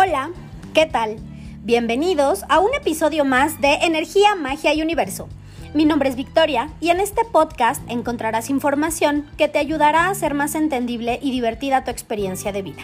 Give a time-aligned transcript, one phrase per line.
[0.00, 0.30] Hola,
[0.74, 1.16] ¿qué tal?
[1.64, 5.28] Bienvenidos a un episodio más de Energía, Magia y Universo.
[5.74, 10.34] Mi nombre es Victoria y en este podcast encontrarás información que te ayudará a hacer
[10.34, 12.82] más entendible y divertida tu experiencia de vida.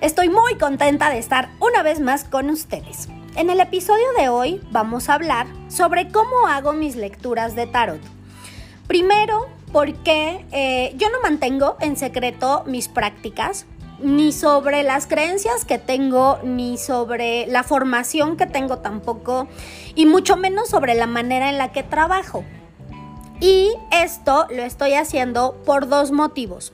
[0.00, 3.08] Estoy muy contenta de estar una vez más con ustedes.
[3.34, 8.00] En el episodio de hoy vamos a hablar sobre cómo hago mis lecturas de tarot.
[8.86, 13.66] Primero, porque eh, yo no mantengo en secreto mis prácticas,
[13.98, 19.48] ni sobre las creencias que tengo, ni sobre la formación que tengo tampoco,
[19.94, 22.44] y mucho menos sobre la manera en la que trabajo.
[23.40, 26.72] Y esto lo estoy haciendo por dos motivos.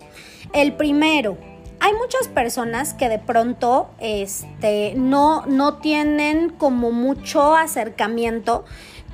[0.53, 1.37] El primero,
[1.81, 8.65] hay muchas personas que de pronto este, no, no tienen como mucho acercamiento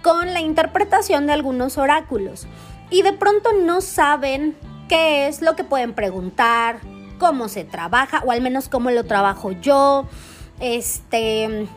[0.02, 2.46] con la interpretación de algunos oráculos
[2.90, 4.56] y de pronto no saben
[4.88, 6.80] qué es lo que pueden preguntar,
[7.18, 10.06] cómo se trabaja, o al menos cómo lo trabajo yo,
[10.60, 11.68] este,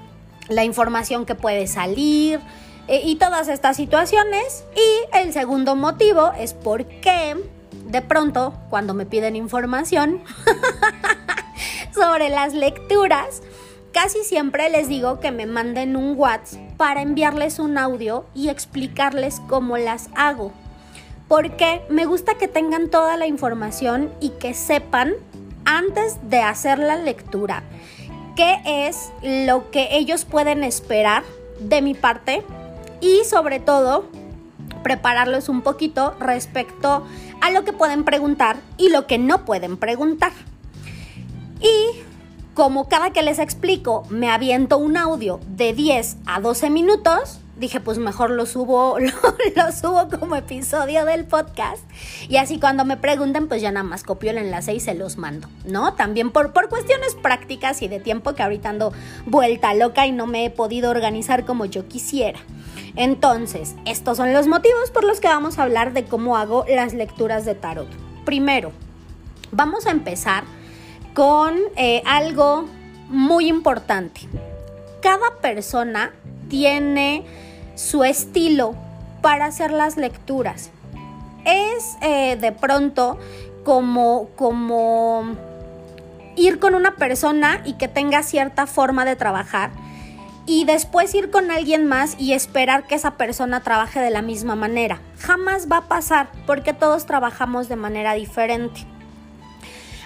[0.48, 2.40] la información que puede salir
[2.88, 4.64] eh, y todas estas situaciones.
[4.76, 7.36] Y el segundo motivo es porque
[7.92, 10.22] de pronto, cuando me piden información
[11.94, 13.42] sobre las lecturas,
[13.92, 19.42] casi siempre les digo que me manden un WhatsApp para enviarles un audio y explicarles
[19.48, 20.54] cómo las hago.
[21.28, 25.14] Porque me gusta que tengan toda la información y que sepan
[25.78, 27.64] antes de hacer la lectura
[28.36, 31.24] qué es lo que ellos pueden esperar
[31.60, 32.44] de mi parte
[33.02, 34.06] y sobre todo
[34.84, 37.06] prepararlos un poquito respecto
[37.42, 40.32] a lo que pueden preguntar y lo que no pueden preguntar.
[41.60, 42.00] Y
[42.54, 47.80] como cada que les explico me aviento un audio de 10 a 12 minutos, dije,
[47.80, 48.98] pues mejor lo subo,
[49.56, 51.84] lo, subo como episodio del podcast.
[52.28, 55.18] Y así cuando me pregunten, pues ya nada más copio el enlace y se los
[55.18, 55.94] mando, ¿no?
[55.94, 58.94] También por, por cuestiones prácticas y de tiempo que ahorita ando
[59.26, 62.40] vuelta loca y no me he podido organizar como yo quisiera.
[62.96, 66.94] Entonces, estos son los motivos por los que vamos a hablar de cómo hago las
[66.94, 67.88] lecturas de tarot.
[68.26, 68.72] Primero,
[69.52, 70.44] vamos a empezar
[71.14, 72.66] con eh, algo
[73.10, 74.22] muy importante.
[75.02, 76.14] Cada persona
[76.52, 77.24] tiene
[77.76, 78.76] su estilo
[79.22, 80.70] para hacer las lecturas.
[81.46, 83.18] Es eh, de pronto
[83.64, 85.24] como, como
[86.36, 89.72] ir con una persona y que tenga cierta forma de trabajar
[90.46, 94.56] y después ir con alguien más y esperar que esa persona trabaje de la misma
[94.56, 95.00] manera.
[95.20, 98.86] Jamás va a pasar porque todos trabajamos de manera diferente.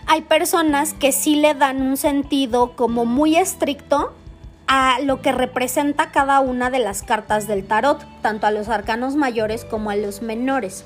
[0.05, 4.13] Hay personas que sí le dan un sentido como muy estricto
[4.67, 9.15] a lo que representa cada una de las cartas del tarot, tanto a los arcanos
[9.15, 10.85] mayores como a los menores.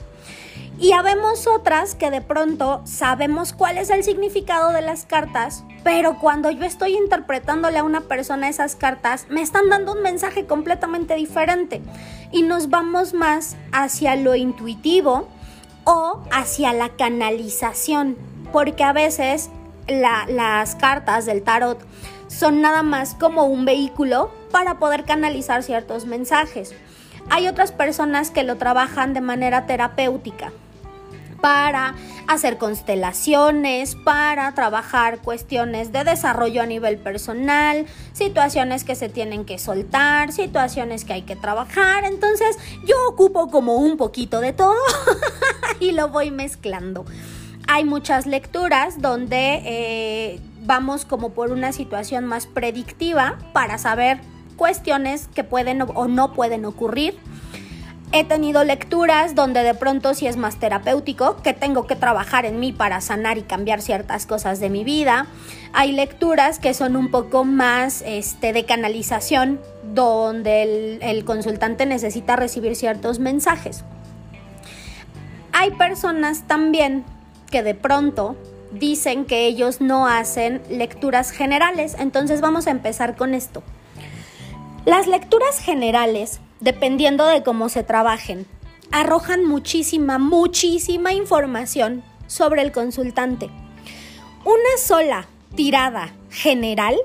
[0.79, 6.19] Y habemos otras que de pronto sabemos cuál es el significado de las cartas, pero
[6.19, 11.15] cuando yo estoy interpretándole a una persona esas cartas, me están dando un mensaje completamente
[11.15, 11.81] diferente
[12.31, 15.27] y nos vamos más hacia lo intuitivo
[15.83, 18.17] o hacia la canalización,
[18.53, 19.49] porque a veces
[19.87, 21.79] las cartas del tarot
[22.29, 26.73] son nada más como un vehículo para poder canalizar ciertos mensajes.
[27.29, 30.51] Hay otras personas que lo trabajan de manera terapéutica
[31.41, 31.95] para
[32.27, 39.57] hacer constelaciones, para trabajar cuestiones de desarrollo a nivel personal, situaciones que se tienen que
[39.57, 42.03] soltar, situaciones que hay que trabajar.
[42.05, 44.75] Entonces yo ocupo como un poquito de todo
[45.79, 47.05] y lo voy mezclando.
[47.67, 54.19] Hay muchas lecturas donde eh, vamos como por una situación más predictiva para saber
[54.55, 57.17] cuestiones que pueden o no pueden ocurrir.
[58.11, 62.59] He tenido lecturas donde de pronto si es más terapéutico, que tengo que trabajar en
[62.59, 65.25] mí para sanar y cambiar ciertas cosas de mi vida.
[65.73, 69.59] Hay lecturas que son un poco más este, de canalización,
[69.95, 73.83] donde el, el consultante necesita recibir ciertos mensajes.
[75.51, 77.05] Hay personas también
[77.49, 78.37] que de pronto
[78.71, 81.95] dicen que ellos no hacen lecturas generales.
[81.99, 83.63] Entonces vamos a empezar con esto.
[84.85, 88.47] Las lecturas generales, dependiendo de cómo se trabajen,
[88.91, 93.49] arrojan muchísima, muchísima información sobre el consultante.
[94.45, 96.95] Una sola tirada general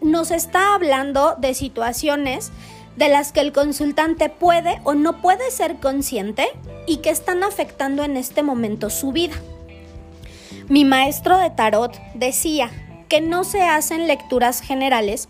[0.00, 2.50] nos está hablando de situaciones
[2.96, 6.48] de las que el consultante puede o no puede ser consciente
[6.86, 9.34] y que están afectando en este momento su vida.
[10.72, 12.70] Mi maestro de tarot decía
[13.10, 15.28] que no se hacen lecturas generales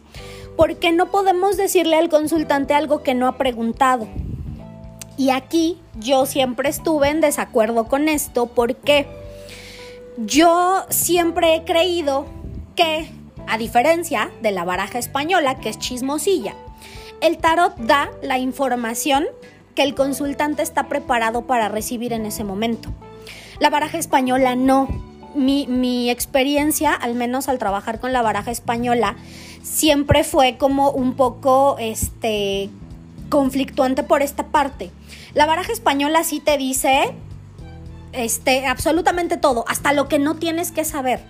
[0.56, 4.06] porque no podemos decirle al consultante algo que no ha preguntado.
[5.16, 9.08] Y aquí yo siempre estuve en desacuerdo con esto porque
[10.16, 12.26] yo siempre he creído
[12.76, 13.10] que
[13.48, 16.54] A diferencia de la baraja española, que es chismosilla,
[17.20, 19.26] el tarot da la información
[19.74, 22.90] que el consultante está preparado para recibir en ese momento.
[23.58, 25.11] La baraja española no.
[25.34, 29.16] Mi, mi, experiencia, al menos al trabajar con la baraja española,
[29.62, 32.70] siempre fue como un poco este,
[33.28, 34.90] conflictuante por esta parte.
[35.34, 37.14] La baraja española sí te dice
[38.12, 41.20] este, absolutamente todo, hasta lo que no tienes que saber.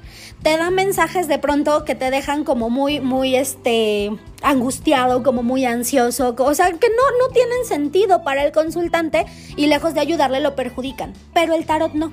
[0.42, 4.10] Te da mensajes de pronto que te dejan como muy, muy, este,
[4.42, 9.24] angustiado, como muy ansioso, o sea, que no, no tienen sentido para el consultante
[9.56, 11.12] y lejos de ayudarle lo perjudican.
[11.32, 12.12] Pero el tarot no.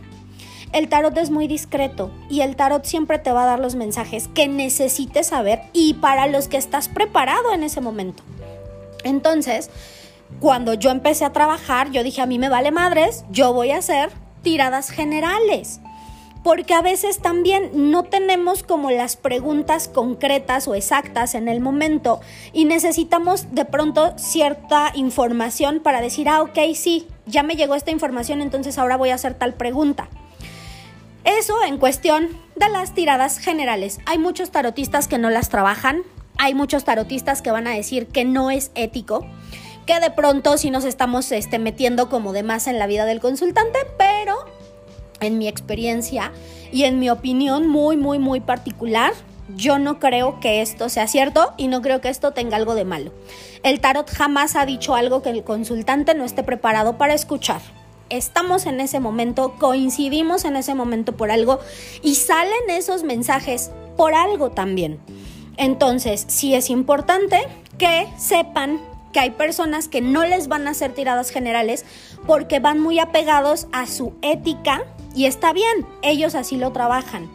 [0.72, 4.28] El tarot es muy discreto y el tarot siempre te va a dar los mensajes
[4.28, 8.22] que necesites saber y para los que estás preparado en ese momento.
[9.04, 9.72] Entonces,
[10.40, 13.78] cuando yo empecé a trabajar, yo dije, a mí me vale madres, yo voy a
[13.78, 14.12] hacer
[14.44, 15.82] tiradas generales.
[16.44, 22.22] Porque a veces también no tenemos como las preguntas concretas o exactas en el momento
[22.54, 27.92] y necesitamos de pronto cierta información para decir, ah, ok, sí, ya me llegó esta
[27.92, 30.08] información, entonces ahora voy a hacer tal pregunta.
[31.24, 34.00] Eso en cuestión de las tiradas generales.
[34.06, 36.04] Hay muchos tarotistas que no las trabajan,
[36.38, 39.26] hay muchos tarotistas que van a decir que no es ético
[39.90, 43.20] que de pronto sí nos estamos este, metiendo como de más en la vida del
[43.20, 44.36] consultante, pero
[45.20, 46.32] en mi experiencia
[46.72, 49.14] y en mi opinión muy, muy, muy particular,
[49.56, 52.86] yo no creo que esto sea cierto y no creo que esto tenga algo de
[52.86, 53.12] malo.
[53.64, 57.62] El tarot jamás ha dicho algo que el consultante no esté preparado para escuchar.
[58.10, 61.60] Estamos en ese momento, coincidimos en ese momento por algo
[62.02, 65.00] y salen esos mensajes por algo también.
[65.58, 67.40] Entonces, sí es importante
[67.78, 68.80] que sepan
[69.14, 71.86] que hay personas que no les van a hacer tiradas generales
[72.26, 74.84] porque van muy apegados a su ética
[75.16, 77.30] y está bien, ellos así lo trabajan.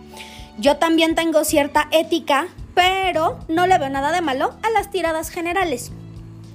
[0.59, 5.31] Yo también tengo cierta ética, pero no le veo nada de malo a las tiradas
[5.31, 5.93] generales.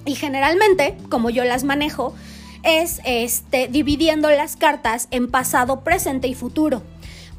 [0.06, 2.13] Y generalmente, como yo las manejo,
[2.63, 6.83] es este dividiendo las cartas en pasado, presente y futuro.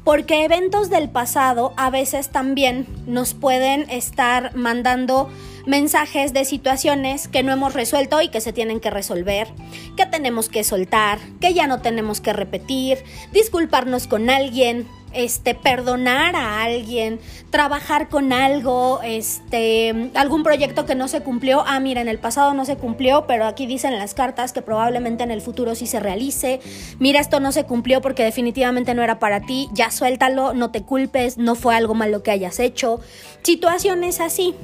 [0.03, 5.29] Porque eventos del pasado a veces también nos pueden estar mandando
[5.65, 9.47] mensajes de situaciones que no hemos resuelto y que se tienen que resolver,
[9.95, 16.35] que tenemos que soltar, que ya no tenemos que repetir, disculparnos con alguien, este, perdonar
[16.35, 17.19] a alguien,
[17.49, 21.63] trabajar con algo, este, algún proyecto que no se cumplió.
[21.65, 25.23] Ah, mira, en el pasado no se cumplió, pero aquí dicen las cartas que probablemente
[25.23, 26.59] en el futuro sí se realice.
[26.99, 29.69] Mira, esto no se cumplió porque definitivamente no era para ti.
[29.73, 32.99] Ya suéltalo, no te culpes, no fue algo malo que hayas hecho.
[33.43, 34.55] Situaciones así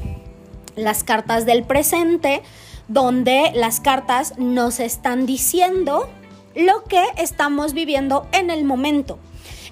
[0.78, 2.42] las cartas del presente,
[2.88, 6.08] donde las cartas nos están diciendo
[6.56, 9.20] lo que estamos viviendo en el momento.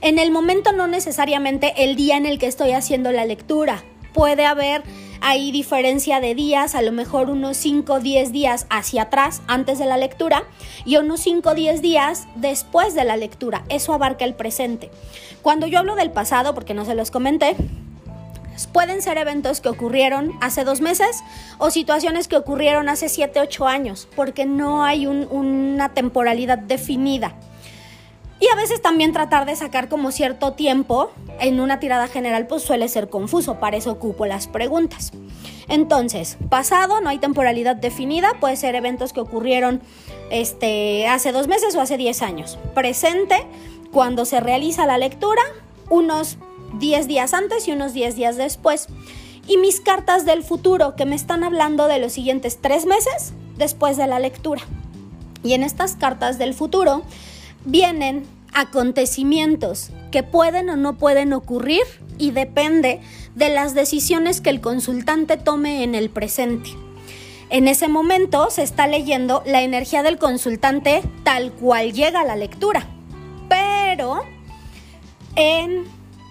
[0.06, 3.84] En el momento no necesariamente el día en el que estoy haciendo la lectura.
[4.14, 4.84] Puede haber
[5.20, 9.80] ahí diferencia de días, a lo mejor unos 5 o 10 días hacia atrás antes
[9.80, 10.44] de la lectura
[10.86, 13.64] y unos 5 o 10 días después de la lectura.
[13.68, 14.92] Eso abarca el presente.
[15.42, 17.56] Cuando yo hablo del pasado, porque no se los comenté,
[18.72, 21.24] Pueden ser eventos que ocurrieron hace dos meses
[21.58, 27.36] o situaciones que ocurrieron hace siete, ocho años, porque no hay una temporalidad definida.
[28.40, 32.64] Y a veces también tratar de sacar como cierto tiempo en una tirada general pues
[32.64, 35.12] suele ser confuso, para eso ocupo las preguntas.
[35.68, 39.82] Entonces, pasado, no hay temporalidad definida, puede ser eventos que ocurrieron
[40.32, 42.60] este, hace dos meses o hace diez años.
[42.74, 43.48] Presente,
[43.92, 45.42] cuando se realiza la lectura,
[45.90, 46.38] unos
[46.80, 48.88] 10 días antes y unos 10 días después.
[49.48, 53.96] Y mis cartas del futuro que me están hablando de los siguientes tres meses después
[53.98, 54.62] de la lectura.
[55.44, 57.04] Y en estas cartas del futuro
[57.66, 61.84] vienen acontecimientos que pueden o no pueden ocurrir
[62.18, 63.02] y depende
[63.36, 66.70] de las decisiones que el consultante tome en el presente.
[67.50, 72.36] En ese momento se está leyendo la energía del consultante tal cual llega a la
[72.36, 72.88] lectura.
[73.50, 74.24] Pero
[75.36, 75.84] en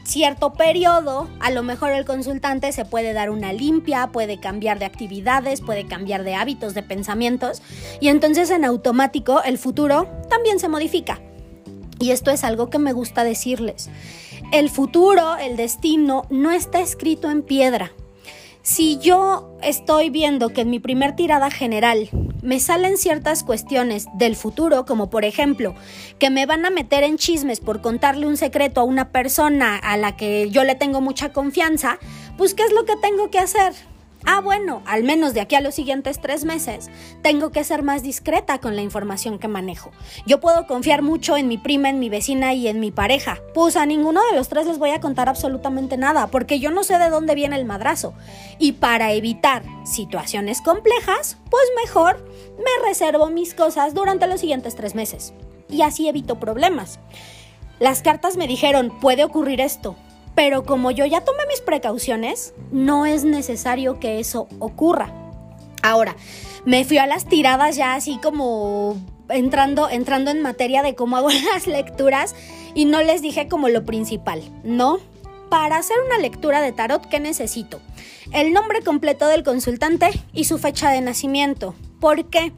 [0.04, 4.84] cierto periodo, a lo mejor el consultante se puede dar una limpia, puede cambiar de
[4.84, 7.62] actividades, puede cambiar de hábitos, de pensamientos,
[8.00, 11.20] y entonces en automático el futuro también se modifica.
[11.98, 13.88] Y esto es algo que me gusta decirles.
[14.52, 17.92] El futuro, el destino, no está escrito en piedra.
[18.64, 22.08] Si yo estoy viendo que en mi primer tirada general
[22.40, 25.74] me salen ciertas cuestiones del futuro, como por ejemplo,
[26.18, 29.98] que me van a meter en chismes por contarle un secreto a una persona a
[29.98, 31.98] la que yo le tengo mucha confianza,
[32.38, 33.74] pues ¿qué es lo que tengo que hacer?
[34.26, 36.90] Ah, bueno, al menos de aquí a los siguientes tres meses,
[37.22, 39.90] tengo que ser más discreta con la información que manejo.
[40.26, 43.38] Yo puedo confiar mucho en mi prima, en mi vecina y en mi pareja.
[43.52, 46.84] Pues a ninguno de los tres les voy a contar absolutamente nada, porque yo no
[46.84, 48.14] sé de dónde viene el madrazo.
[48.58, 52.24] Y para evitar situaciones complejas, pues mejor
[52.56, 55.34] me reservo mis cosas durante los siguientes tres meses.
[55.68, 56.98] Y así evito problemas.
[57.78, 59.96] Las cartas me dijeron, puede ocurrir esto,
[60.34, 65.12] pero como yo ya tomé mis precauciones, no es necesario que eso ocurra.
[65.82, 66.16] Ahora,
[66.64, 68.96] me fui a las tiradas ya así como
[69.28, 72.34] entrando, entrando en materia de cómo hago las lecturas
[72.74, 74.98] y no les dije como lo principal, ¿no?
[75.50, 77.80] Para hacer una lectura de tarot, ¿qué necesito?
[78.32, 81.74] El nombre completo del consultante y su fecha de nacimiento.
[82.00, 82.52] ¿Por qué?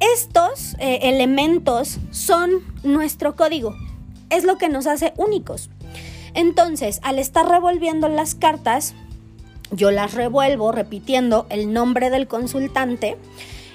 [0.00, 3.74] Estos eh, elementos son nuestro código,
[4.30, 5.70] es lo que nos hace únicos.
[6.38, 8.94] Entonces, al estar revolviendo las cartas,
[9.72, 13.16] yo las revuelvo repitiendo el nombre del consultante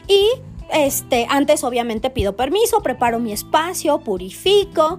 [0.08, 0.30] y
[0.72, 4.98] este, antes obviamente pido permiso, preparo mi espacio, purifico,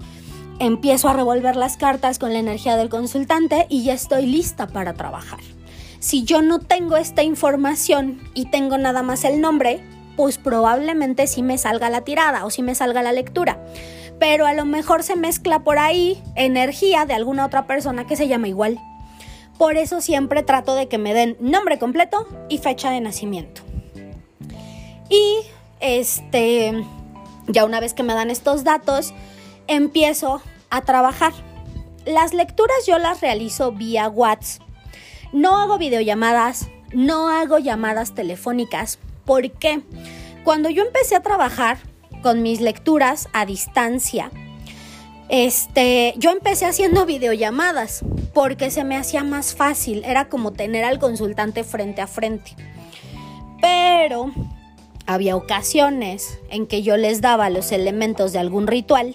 [0.58, 4.92] empiezo a revolver las cartas con la energía del consultante y ya estoy lista para
[4.92, 5.40] trabajar.
[6.00, 9.82] Si yo no tengo esta información y tengo nada más el nombre,
[10.16, 13.58] pues probablemente sí me salga la tirada o sí me salga la lectura
[14.18, 18.28] pero a lo mejor se mezcla por ahí energía de alguna otra persona que se
[18.28, 18.80] llama igual.
[19.58, 23.62] Por eso siempre trato de que me den nombre completo y fecha de nacimiento.
[25.08, 25.38] Y
[25.80, 26.84] este,
[27.46, 29.14] ya una vez que me dan estos datos,
[29.66, 31.32] empiezo a trabajar.
[32.04, 34.62] Las lecturas yo las realizo vía WhatsApp.
[35.32, 38.98] No hago videollamadas, no hago llamadas telefónicas.
[39.24, 39.82] ¿Por qué?
[40.44, 41.78] Cuando yo empecé a trabajar,
[42.24, 44.30] con mis lecturas a distancia.
[45.28, 48.02] Este, yo empecé haciendo videollamadas
[48.32, 52.56] porque se me hacía más fácil, era como tener al consultante frente a frente.
[53.60, 54.32] Pero
[55.04, 59.14] había ocasiones en que yo les daba los elementos de algún ritual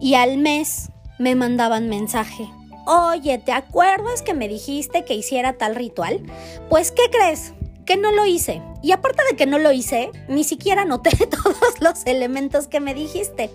[0.00, 2.48] y al mes me mandaban mensaje.
[2.84, 6.20] Oye, ¿te acuerdas que me dijiste que hiciera tal ritual?
[6.68, 7.52] Pues, ¿qué crees?
[7.88, 8.60] Que no lo hice.
[8.82, 12.92] Y aparte de que no lo hice, ni siquiera noté todos los elementos que me
[12.92, 13.50] dijiste.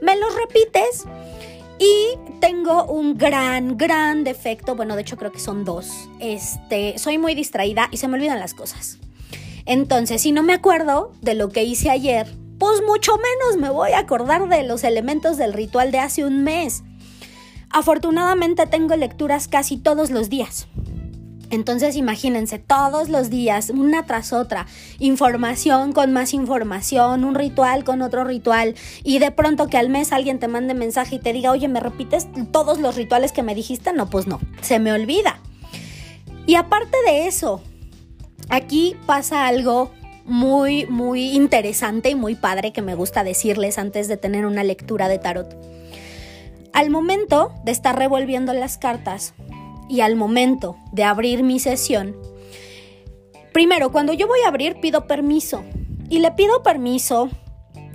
[0.00, 1.04] Me los repites
[1.78, 4.74] y tengo un gran, gran defecto.
[4.74, 6.08] Bueno, de hecho creo que son dos.
[6.18, 8.96] Este, soy muy distraída y se me olvidan las cosas.
[9.66, 12.26] Entonces, si no me acuerdo de lo que hice ayer,
[12.58, 16.42] pues mucho menos me voy a acordar de los elementos del ritual de hace un
[16.42, 16.84] mes.
[17.68, 20.68] Afortunadamente tengo lecturas casi todos los días.
[21.54, 24.66] Entonces imagínense todos los días, una tras otra,
[24.98, 30.12] información con más información, un ritual con otro ritual, y de pronto que al mes
[30.12, 33.54] alguien te mande mensaje y te diga, oye, ¿me repites todos los rituales que me
[33.54, 33.92] dijiste?
[33.92, 35.40] No, pues no, se me olvida.
[36.46, 37.62] Y aparte de eso,
[38.48, 39.90] aquí pasa algo
[40.24, 45.08] muy, muy interesante y muy padre que me gusta decirles antes de tener una lectura
[45.08, 45.56] de tarot.
[46.72, 49.34] Al momento de estar revolviendo las cartas,
[49.88, 52.16] y al momento de abrir mi sesión,
[53.52, 55.62] primero, cuando yo voy a abrir, pido permiso.
[56.10, 57.30] Y le pido permiso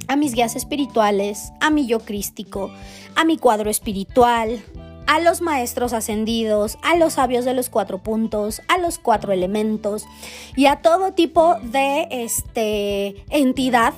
[0.08, 2.72] a mis guías espirituales, a mi yo crístico,
[3.16, 4.64] a mi cuadro espiritual,
[5.10, 10.06] a los maestros ascendidos, a los sabios de los cuatro puntos, a los cuatro elementos
[10.56, 13.94] y a todo tipo de este, entidad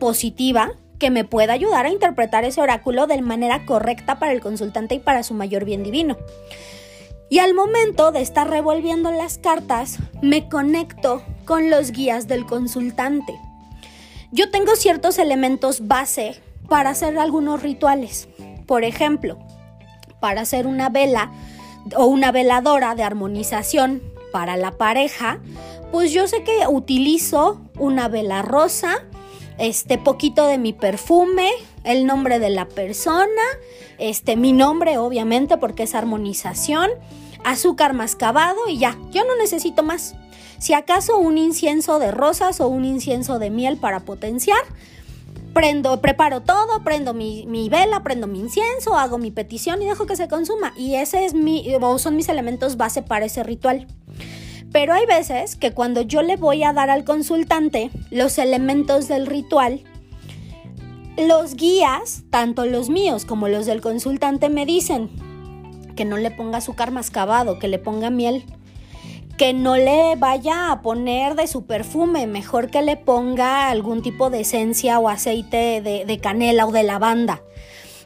[0.00, 4.96] positiva que me pueda ayudar a interpretar ese oráculo de manera correcta para el consultante
[4.96, 6.16] y para su mayor bien divino.
[7.28, 13.34] Y al momento de estar revolviendo las cartas, me conecto con los guías del consultante.
[14.30, 18.28] Yo tengo ciertos elementos base para hacer algunos rituales.
[18.66, 19.38] Por ejemplo,
[20.20, 21.32] para hacer una vela
[21.96, 24.02] o una veladora de armonización
[24.32, 25.40] para la pareja,
[25.92, 29.04] pues yo sé que utilizo una vela rosa,
[29.58, 31.50] este poquito de mi perfume,
[31.86, 33.42] el nombre de la persona,
[33.98, 36.90] este mi nombre obviamente porque es armonización,
[37.44, 40.14] azúcar mascabado y ya, yo no necesito más.
[40.58, 44.58] Si acaso un incienso de rosas o un incienso de miel para potenciar,
[45.54, 50.06] prendo, preparo todo, prendo mi, mi, vela, prendo mi incienso, hago mi petición y dejo
[50.06, 50.72] que se consuma.
[50.76, 51.66] Y ese es mi,
[51.98, 53.86] son mis elementos base para ese ritual.
[54.72, 59.26] Pero hay veces que cuando yo le voy a dar al consultante los elementos del
[59.26, 59.84] ritual,
[61.16, 65.10] los guías, tanto los míos como los del consultante, me dicen
[65.96, 68.44] que no le ponga azúcar mascabado, que le ponga miel,
[69.38, 74.30] que no le vaya a poner de su perfume, mejor que le ponga algún tipo
[74.30, 77.42] de esencia o aceite de, canela o de lavanda.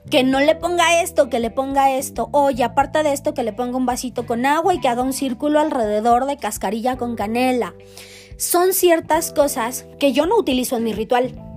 [0.09, 3.53] que no le ponga esto, que le ponga esto, oye, aparte de esto, que le
[3.53, 7.75] ponga un vasito con agua y que haga un círculo alrededor de cascarilla con canela.
[8.39, 11.50] Son ciertas cosas que yo no utilizo en mi ritual,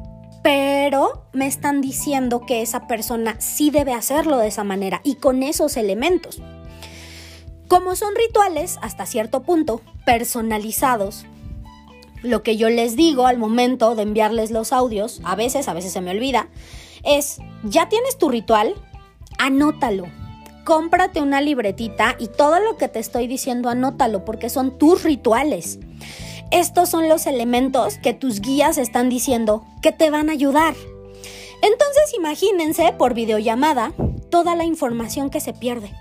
[0.44, 5.42] pero me están diciendo que esa persona sí debe hacerlo de esa manera y con
[5.42, 6.42] esos elementos.
[7.70, 11.26] Como son rituales, hasta cierto punto, personalizados,
[12.22, 15.94] lo que yo les digo al momento de enviarles los audios, a veces, a veces
[15.94, 16.50] se me olvida,
[17.04, 18.76] es, ya tienes tu ritual,
[19.38, 20.06] anótalo.
[20.66, 25.80] Cómprate una libretita y todo lo que te estoy diciendo anótalo porque son tus rituales.
[26.54, 30.76] Estos son los elementos que tus guías están diciendo que te van a ayudar.
[31.64, 33.92] Entonces imagínense por videollamada
[34.30, 35.92] toda la información que se pierde.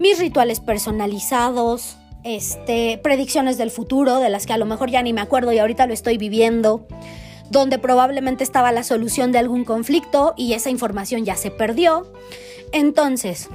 [0.00, 5.12] Mis rituales personalizados, este, predicciones del futuro, de las que a lo mejor ya ni
[5.12, 6.88] me acuerdo y ahorita lo estoy viviendo,
[7.48, 12.12] donde probablemente estaba la solución de algún conflicto y esa información ya se perdió.
[12.72, 13.48] Entonces,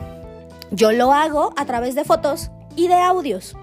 [0.72, 3.58] yo lo hago a través de fotos y de audios.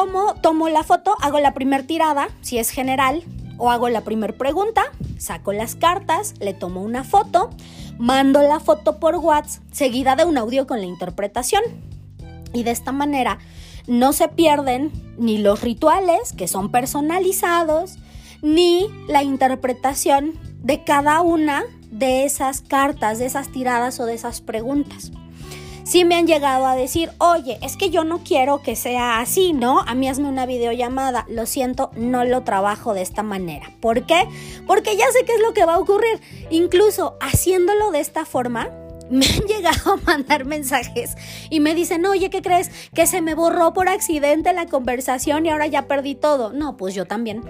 [0.00, 3.22] Tomo, tomo la foto, hago la primera tirada, si es general,
[3.58, 4.84] o hago la primera pregunta,
[5.18, 7.50] saco las cartas, le tomo una foto,
[7.98, 11.62] mando la foto por WhatsApp, seguida de un audio con la interpretación.
[12.54, 13.40] Y de esta manera
[13.86, 17.98] no se pierden ni los rituales, que son personalizados,
[18.40, 24.40] ni la interpretación de cada una de esas cartas, de esas tiradas o de esas
[24.40, 25.12] preguntas.
[25.90, 29.52] Sí me han llegado a decir, oye, es que yo no quiero que sea así,
[29.52, 29.80] ¿no?
[29.80, 31.26] A mí hazme una videollamada.
[31.28, 33.72] Lo siento, no lo trabajo de esta manera.
[33.80, 34.28] ¿Por qué?
[34.68, 36.20] Porque ya sé qué es lo que va a ocurrir.
[36.48, 38.70] Incluso haciéndolo de esta forma,
[39.10, 41.16] me han llegado a mandar mensajes
[41.50, 42.70] y me dicen, oye, ¿qué crees?
[42.94, 46.52] Que se me borró por accidente la conversación y ahora ya perdí todo.
[46.52, 47.42] No, pues yo también.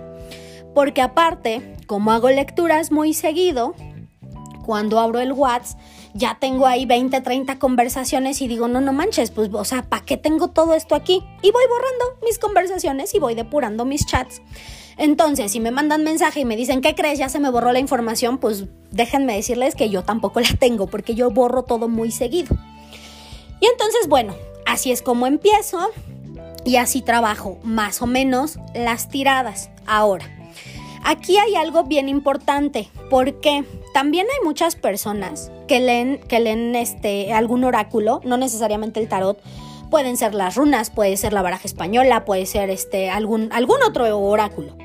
[0.74, 3.74] Porque aparte, como hago lecturas muy seguido,
[4.64, 5.78] cuando abro el WhatsApp,
[6.14, 10.04] ya tengo ahí 20, 30 conversaciones y digo, no, no manches, pues, o sea, ¿para
[10.04, 11.22] qué tengo todo esto aquí?
[11.42, 14.42] Y voy borrando mis conversaciones y voy depurando mis chats.
[14.96, 17.18] Entonces, si me mandan mensaje y me dicen, ¿qué crees?
[17.18, 21.14] Ya se me borró la información, pues déjenme decirles que yo tampoco la tengo, porque
[21.14, 22.54] yo borro todo muy seguido.
[23.60, 24.34] Y entonces, bueno,
[24.66, 25.90] así es como empiezo
[26.64, 29.70] y así trabajo más o menos las tiradas.
[29.86, 30.26] Ahora,
[31.02, 37.32] Aquí hay algo bien importante, porque también hay muchas personas que leen, que leen este,
[37.32, 39.40] algún oráculo, no necesariamente el tarot,
[39.90, 44.18] pueden ser las runas, puede ser la baraja española, puede ser este, algún, algún otro
[44.18, 44.76] oráculo.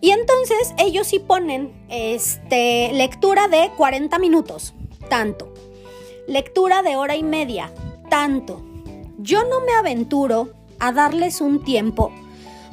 [0.00, 4.74] Y entonces ellos sí ponen este, lectura de 40 minutos,
[5.08, 5.54] tanto.
[6.26, 7.72] Lectura de hora y media,
[8.10, 8.62] tanto.
[9.18, 12.12] Yo no me aventuro a darles un tiempo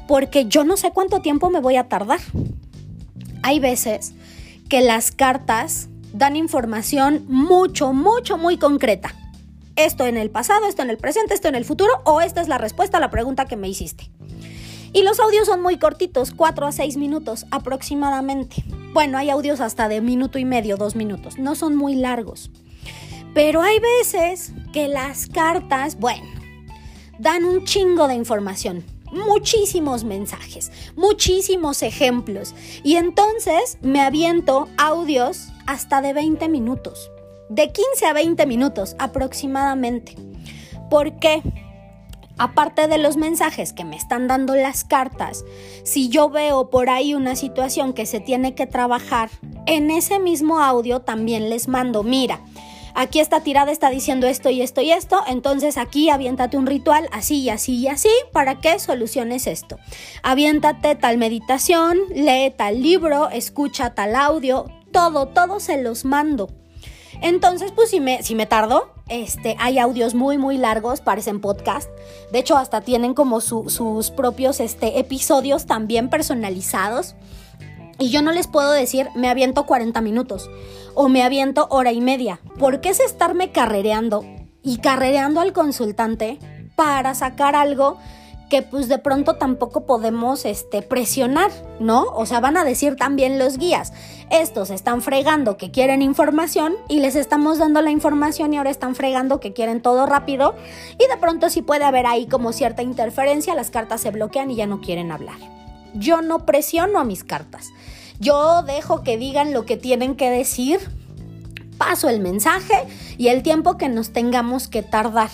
[0.08, 2.19] porque yo no sé cuánto tiempo me voy a tardar
[3.43, 4.13] hay veces
[4.71, 9.13] que las cartas dan información mucho, mucho, muy concreta.
[9.75, 12.47] Esto en el pasado, esto en el presente, esto en el futuro, o esta es
[12.47, 14.10] la respuesta a la pregunta que me hiciste.
[14.93, 18.63] Y los audios son muy cortitos, 4 a 6 minutos aproximadamente.
[18.93, 22.49] Bueno, hay audios hasta de minuto y medio, dos minutos, no son muy largos.
[23.34, 26.29] Pero hay veces que las cartas, bueno,
[27.19, 32.56] dan un chingo de información muchísimos mensajes, muchísimos ejemplos.
[32.84, 37.12] Y entonces me aviento audios hasta de 20 minutos,
[37.50, 40.15] de 15 a 20 minutos aproximadamente.
[40.89, 41.41] ¿Por qué?
[42.38, 45.45] Aparte de los mensajes que me están dando las cartas,
[45.84, 49.30] si yo veo por ahí una situación que se tiene que trabajar,
[49.67, 52.41] en ese mismo audio también les mando, mira,
[52.95, 57.08] aquí esta tirada está diciendo esto y esto y esto, entonces aquí aviéntate un ritual
[57.12, 59.77] así y así y así para que soluciones esto.
[60.23, 66.49] Aviéntate tal meditación, lee tal libro, escucha tal audio, todo, todo se los mando.
[67.21, 71.89] Entonces, pues si me, tardo, este, hay audios muy, muy largos, parecen podcast.
[72.32, 77.15] De hecho, hasta tienen como sus propios este, episodios también personalizados.
[78.01, 80.49] Y yo no les puedo decir, me aviento 40 minutos
[80.95, 82.39] o me aviento hora y media.
[82.57, 84.25] ¿Por qué es estarme carrereando
[84.63, 86.39] y carrereando al consultante
[86.75, 87.99] para sacar algo
[88.49, 92.05] que pues de pronto tampoco podemos este, presionar, ¿no?
[92.15, 93.93] O sea, van a decir también los guías,
[94.31, 98.95] estos están fregando que quieren información y les estamos dando la información y ahora están
[98.95, 100.55] fregando que quieren todo rápido
[100.97, 104.55] y de pronto sí puede haber ahí como cierta interferencia, las cartas se bloquean y
[104.55, 105.37] ya no quieren hablar.
[105.93, 107.69] Yo no presiono a mis cartas.
[108.21, 110.79] Yo dejo que digan lo que tienen que decir,
[111.79, 112.75] paso el mensaje
[113.17, 115.31] y el tiempo que nos tengamos que tardar.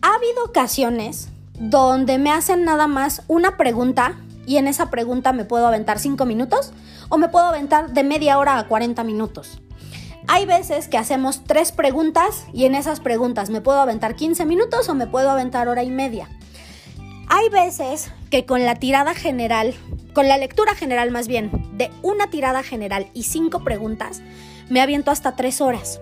[0.00, 4.14] Ha habido ocasiones donde me hacen nada más una pregunta
[4.46, 6.72] y en esa pregunta me puedo aventar 5 minutos
[7.08, 9.60] o me puedo aventar de media hora a 40 minutos.
[10.28, 14.88] Hay veces que hacemos tres preguntas y en esas preguntas me puedo aventar 15 minutos
[14.88, 16.28] o me puedo aventar hora y media.
[17.26, 19.74] Hay veces que con la tirada general,
[20.18, 24.20] con la lectura general más bien, de una tirada general y cinco preguntas,
[24.68, 26.00] me aviento hasta tres horas.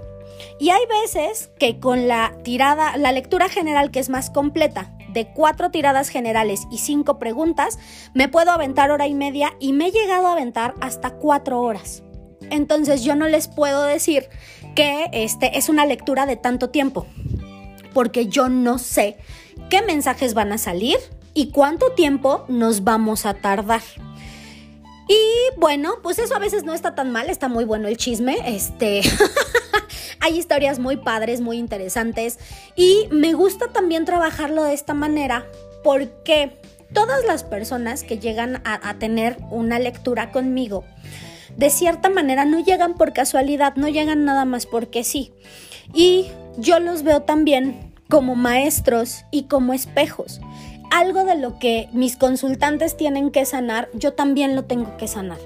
[0.59, 5.27] Y hay veces que con la tirada, la lectura general que es más completa, de
[5.35, 7.79] cuatro tiradas generales y cinco preguntas,
[8.15, 12.03] me puedo aventar hora y media y me he llegado a aventar hasta cuatro horas.
[12.49, 14.31] Entonces yo no les puedo decir
[14.75, 17.07] que este es una lectura de tanto tiempo,
[17.93, 19.19] porque yo no sé
[19.69, 20.97] qué mensajes van a salir
[21.35, 23.83] y cuánto tiempo nos vamos a tardar.
[25.09, 28.39] Y bueno, pues eso a veces no está tan mal, está muy bueno el chisme.
[28.45, 29.03] Este
[30.21, 32.39] hay historias muy padres, muy interesantes
[32.75, 35.47] y me gusta también trabajarlo de esta manera
[35.85, 36.59] porque
[36.93, 40.85] todas las personas que llegan a, a tener una lectura conmigo,
[41.57, 45.33] de cierta manera no llegan por casualidad, no llegan nada más porque sí.
[45.95, 46.27] Y
[46.59, 50.41] yo los veo también como maestros y como espejos
[50.91, 55.39] algo de lo que mis consultantes tienen que sanar, yo también lo tengo que sanar.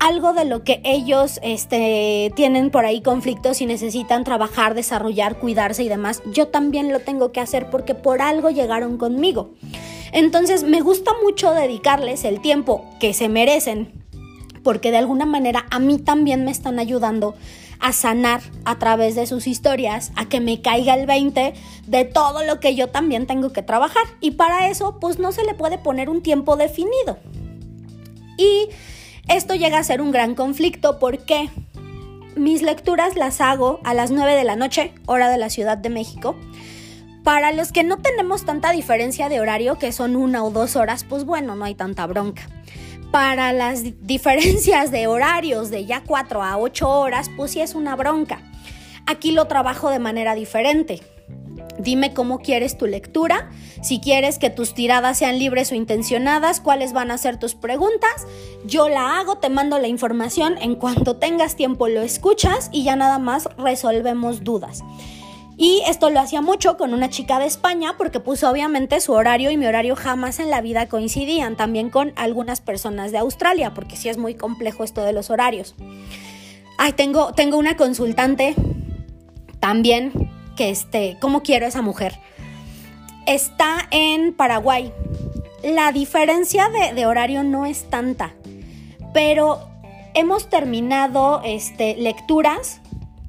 [0.00, 5.82] Algo de lo que ellos este, tienen por ahí conflictos y necesitan trabajar, desarrollar, cuidarse
[5.82, 9.50] y demás, yo también lo tengo que hacer porque por algo llegaron conmigo.
[10.12, 13.92] Entonces me gusta mucho dedicarles el tiempo que se merecen
[14.62, 17.34] porque de alguna manera a mí también me están ayudando
[17.80, 21.54] a sanar a través de sus historias, a que me caiga el 20
[21.86, 24.04] de todo lo que yo también tengo que trabajar.
[24.20, 27.18] Y para eso, pues no se le puede poner un tiempo definido.
[28.36, 28.68] Y
[29.28, 31.50] esto llega a ser un gran conflicto porque
[32.36, 35.90] mis lecturas las hago a las 9 de la noche, hora de la Ciudad de
[35.90, 36.36] México.
[37.24, 41.04] Para los que no tenemos tanta diferencia de horario, que son una o dos horas,
[41.04, 42.48] pues bueno, no hay tanta bronca.
[43.10, 48.42] Para las diferencias de horarios de ya 4 a 8 horas, pues es una bronca.
[49.06, 51.00] Aquí lo trabajo de manera diferente.
[51.78, 53.50] Dime cómo quieres tu lectura,
[53.82, 58.26] si quieres que tus tiradas sean libres o intencionadas, cuáles van a ser tus preguntas.
[58.66, 62.96] Yo la hago, te mando la información, en cuanto tengas tiempo lo escuchas y ya
[62.96, 64.82] nada más resolvemos dudas.
[65.60, 69.50] Y esto lo hacía mucho con una chica de España porque puso obviamente su horario
[69.50, 71.56] y mi horario jamás en la vida coincidían.
[71.56, 75.74] También con algunas personas de Australia porque sí es muy complejo esto de los horarios.
[76.78, 78.54] Ay, tengo, tengo una consultante
[79.58, 82.20] también que este, ¿cómo quiero esa mujer?
[83.26, 84.92] Está en Paraguay.
[85.64, 88.32] La diferencia de, de horario no es tanta,
[89.12, 89.58] pero
[90.14, 92.80] hemos terminado este, lecturas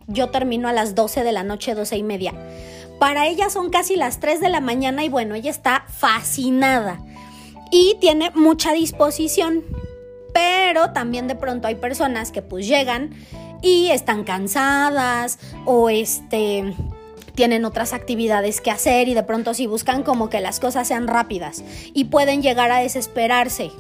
[0.10, 2.34] yo termino a las 12 de la noche, 12 y media.
[3.00, 7.00] Para ella son casi las 3 de la mañana y bueno, ella está fascinada
[7.72, 9.64] y tiene mucha disposición.
[10.34, 13.12] Pero también de pronto hay personas que pues llegan
[13.62, 16.76] y están cansadas o este
[17.36, 21.08] tienen otras actividades que hacer y de pronto si buscan como que las cosas sean
[21.08, 23.72] rápidas y pueden llegar a desesperarse.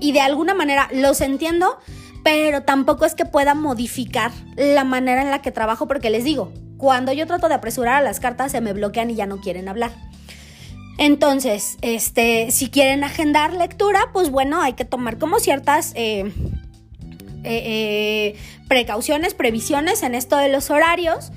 [0.00, 1.78] Y de alguna manera los entiendo,
[2.24, 6.52] pero tampoco es que pueda modificar la manera en la que trabajo porque les digo,
[6.78, 9.68] cuando yo trato de apresurar a las cartas se me bloquean y ya no quieren
[9.68, 9.92] hablar.
[10.96, 16.32] Entonces, este, si quieren agendar lectura, pues bueno, hay que tomar como ciertas eh,
[17.42, 18.36] eh, eh,
[18.68, 21.30] precauciones, previsiones en esto de los horarios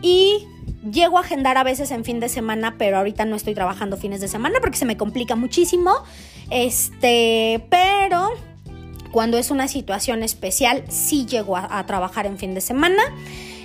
[0.00, 0.46] y
[0.90, 4.22] llego a agendar a veces en fin de semana, pero ahorita no estoy trabajando fines
[4.22, 5.92] de semana porque se me complica muchísimo.
[6.50, 8.30] Este, pero
[9.10, 13.02] cuando es una situación especial, sí llego a, trabajar en fin de semana.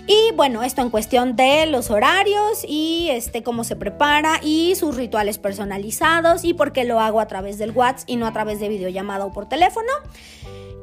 [0.08, 4.96] Y bueno, esto en cuestión de los horarios y este cómo se prepara y sus
[4.96, 8.60] rituales personalizados y por qué lo hago a través del WhatsApp y no a través
[8.60, 9.92] de videollamada o por teléfono.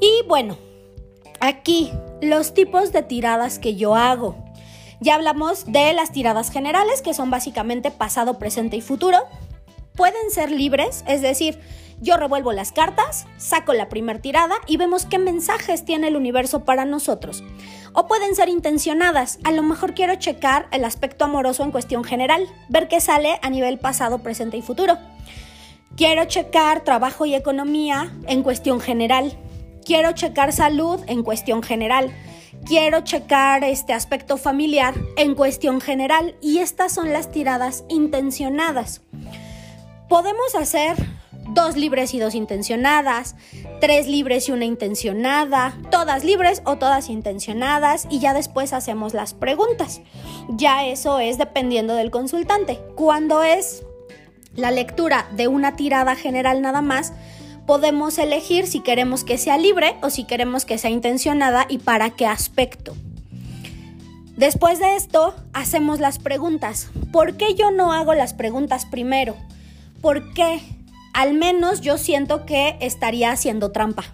[0.00, 0.58] Y bueno,
[1.38, 4.36] aquí los tipos de tiradas que yo hago.
[5.00, 9.18] Ya hablamos de las tiradas generales, que son básicamente pasado, presente y futuro.
[9.96, 11.58] Pueden ser libres, es decir,
[12.02, 16.64] yo revuelvo las cartas, saco la primer tirada y vemos qué mensajes tiene el universo
[16.64, 17.44] para nosotros.
[17.92, 22.48] O pueden ser intencionadas, a lo mejor quiero checar el aspecto amoroso en cuestión general,
[22.68, 24.98] ver qué sale a nivel pasado, presente y futuro.
[25.96, 29.38] Quiero checar trabajo y economía en cuestión general.
[29.84, 32.10] Quiero checar salud en cuestión general.
[32.64, 39.02] Quiero checar este aspecto familiar en cuestión general y estas son las tiradas intencionadas.
[40.08, 40.96] Podemos hacer
[41.54, 43.36] dos libres y dos intencionadas,
[43.80, 49.34] tres libres y una intencionada, todas libres o todas intencionadas y ya después hacemos las
[49.34, 50.00] preguntas.
[50.48, 52.80] Ya eso es dependiendo del consultante.
[52.94, 53.84] Cuando es
[54.54, 57.12] la lectura de una tirada general nada más,
[57.66, 62.10] podemos elegir si queremos que sea libre o si queremos que sea intencionada y para
[62.10, 62.94] qué aspecto.
[64.36, 66.90] Después de esto, hacemos las preguntas.
[67.12, 69.36] ¿Por qué yo no hago las preguntas primero?
[70.00, 70.60] ¿Por qué?
[71.12, 74.04] Al menos yo siento que estaría haciendo trampa.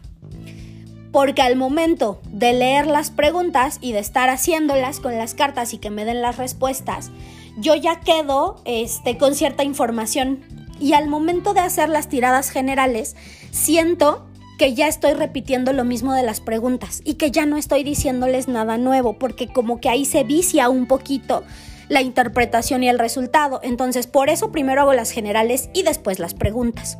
[1.13, 5.79] Porque al momento de leer las preguntas y de estar haciéndolas con las cartas y
[5.79, 7.11] que me den las respuestas,
[7.57, 10.41] yo ya quedo este, con cierta información.
[10.81, 13.17] Y al momento de hacer las tiradas generales,
[13.51, 17.85] siento que ya estoy repitiendo lo mismo de las preguntas y que ya no estoy
[17.85, 21.45] diciéndoles nada nuevo, porque como que ahí se vicia un poquito
[21.89, 23.61] la interpretación y el resultado.
[23.63, 26.99] Entonces, por eso primero hago las generales y después las preguntas.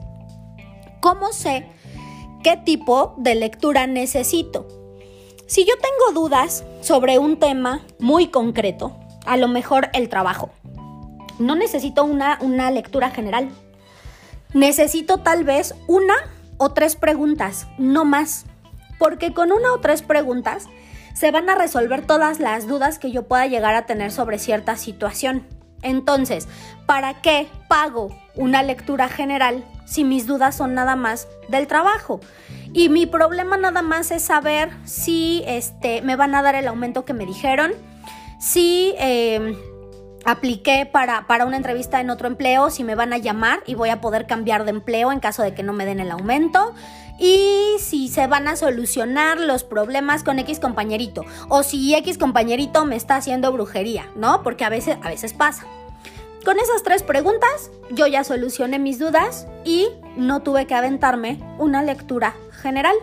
[1.01, 1.67] ¿Cómo sé
[2.43, 4.67] qué tipo de lectura necesito?
[5.47, 10.51] Si yo tengo dudas sobre un tema muy concreto, a lo mejor el trabajo,
[11.39, 13.49] no necesito una, una lectura general.
[14.55, 16.15] Necesito tal vez una
[16.57, 18.45] o tres preguntas, no más.
[18.99, 20.67] Porque con una o tres preguntas
[21.19, 24.77] se van a resolver todas las dudas que yo pueda llegar a tener sobre cierta
[24.77, 25.45] situación.
[25.83, 26.47] Entonces,
[26.87, 32.21] ¿para qué pago una lectura general si mis dudas son nada más del trabajo?
[32.73, 37.05] Y mi problema nada más es saber si este, me van a dar el aumento
[37.05, 37.73] que me dijeron,
[38.39, 39.57] si em,
[40.25, 43.89] apliqué para, para una entrevista en otro empleo, si me van a llamar y voy
[43.89, 46.77] a poder cambiar de empleo en caso de que no me den el aumento
[47.19, 52.85] y si se van a solucionar los problemas con X compañerito o si X compañerito
[52.85, 54.43] me está haciendo brujería, ¿no?
[54.43, 55.67] Porque a veces, a veces pasa.
[56.45, 61.83] Con esas tres preguntas yo ya solucioné mis dudas y no tuve que aventarme una
[61.83, 62.95] lectura general.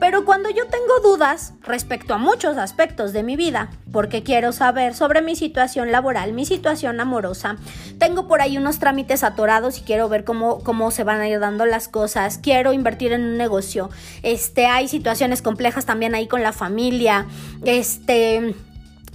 [0.00, 4.94] Pero cuando yo tengo dudas respecto a muchos aspectos de mi vida, porque quiero saber
[4.94, 7.56] sobre mi situación laboral, mi situación amorosa,
[7.98, 11.40] tengo por ahí unos trámites atorados y quiero ver cómo, cómo se van a ir
[11.40, 13.90] dando las cosas, quiero invertir en un negocio,
[14.22, 17.26] este, hay situaciones complejas también ahí con la familia,
[17.64, 18.54] este...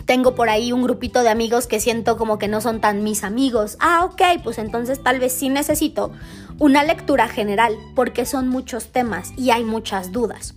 [0.05, 3.23] Tengo por ahí un grupito de amigos que siento como que no son tan mis
[3.23, 3.77] amigos.
[3.79, 6.11] Ah, ok, pues entonces tal vez sí necesito
[6.59, 10.55] una lectura general porque son muchos temas y hay muchas dudas.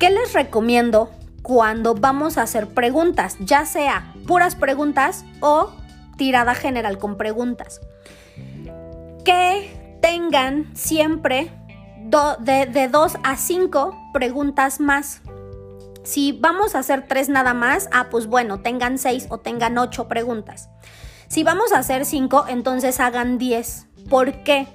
[0.00, 1.10] ¿Qué les recomiendo
[1.42, 3.36] cuando vamos a hacer preguntas?
[3.38, 5.72] Ya sea puras preguntas o
[6.16, 7.82] tirada general con preguntas.
[9.26, 11.52] Que tengan siempre
[12.38, 15.20] de, de dos a cinco preguntas más.
[16.02, 20.08] Si vamos a hacer tres nada más, ah, pues bueno, tengan seis o tengan ocho
[20.08, 20.70] preguntas.
[21.28, 23.86] Si vamos a hacer cinco, entonces hagan diez.
[24.08, 24.66] ¿Por qué?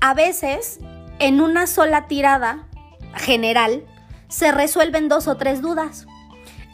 [0.00, 0.78] A veces,
[1.18, 2.68] en una sola tirada
[3.16, 3.84] general,
[4.28, 6.06] se resuelven dos o tres dudas.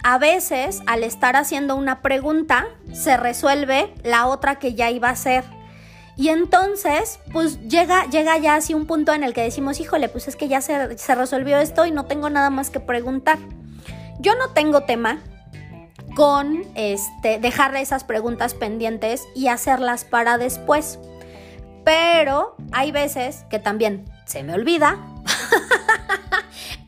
[0.03, 5.13] A veces, al estar haciendo una pregunta, se resuelve la otra que ya iba a
[5.13, 5.45] hacer.
[6.17, 10.29] Y entonces, pues llega, llega ya así un punto en el que decimos, híjole, pues
[10.29, 13.39] es que ya se, resolvió esto y no tengo nada más que preguntar.
[14.19, 15.19] Yo no tengo tema
[16.15, 20.99] con este, dejar esas preguntas pendientes y hacerlas para después.
[21.85, 24.99] Pero hay veces que también se me olvida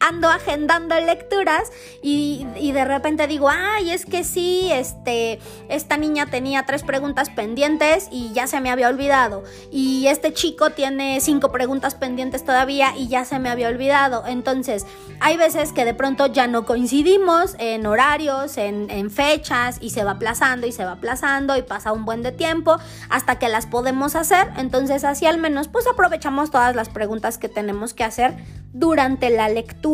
[0.02, 1.70] ando agendando lecturas
[2.02, 5.38] y, de repente digo, ay, es que sí, este,
[5.68, 9.44] esta niña tenía tres preguntas pendientes y ya se me había olvidado.
[9.70, 14.24] Y este chico tiene cinco preguntas pendientes todavía y ya se me había olvidado.
[14.26, 14.86] Entonces,
[15.20, 20.02] hay veces que de pronto ya no coincidimos en horarios, en, en fechas y se
[20.02, 22.76] va aplazando y se va aplazando y pasa un buen de tiempo
[23.08, 24.50] hasta que las podemos hacer.
[24.56, 28.34] Entonces, así al menos, pues aprovechamos todas las preguntas que tenemos que hacer
[28.72, 29.91] durante la lectura.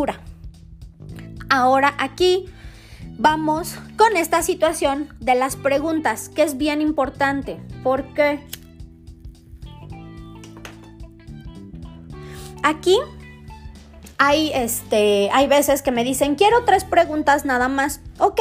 [1.50, 2.46] Ahora aquí
[3.18, 7.61] vamos con esta situación de las preguntas, que es bien importante.
[7.82, 8.40] porque
[12.62, 12.98] Aquí
[14.18, 18.00] hay, este, hay veces que me dicen, quiero tres preguntas nada más.
[18.18, 18.40] Ok.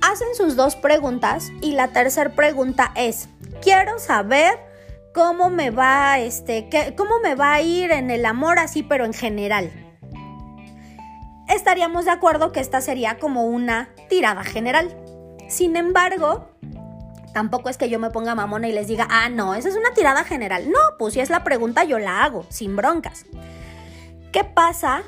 [0.00, 3.28] Hacen sus dos preguntas y la tercera pregunta es,
[3.62, 4.58] quiero saber
[5.14, 9.14] cómo me va, este, cómo me va a ir en el amor así, pero en
[9.14, 9.87] general.
[11.48, 14.94] Estaríamos de acuerdo que esta sería como una tirada general.
[15.48, 16.50] Sin embargo,
[17.32, 19.92] tampoco es que yo me ponga mamona y les diga, ah, no, esa es una
[19.94, 20.70] tirada general.
[20.70, 23.24] No, pues si es la pregunta, yo la hago, sin broncas.
[24.30, 25.02] ¿Qué pasa?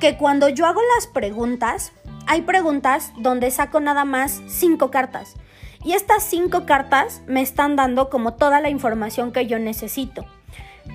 [0.00, 1.92] Que cuando yo hago las preguntas,
[2.26, 5.34] hay preguntas donde saco nada más cinco cartas.
[5.82, 10.26] Y estas cinco cartas me están dando como toda la información que yo necesito.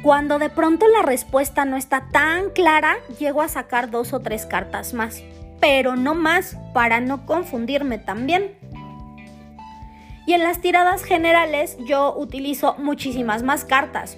[0.02, 4.46] Cuando de pronto la respuesta no está tan clara, llego a sacar dos o tres
[4.46, 5.24] cartas más,
[5.60, 8.56] pero no más para no confundirme también.
[10.28, 14.18] Y en las tiradas generales yo utilizo muchísimas más cartas.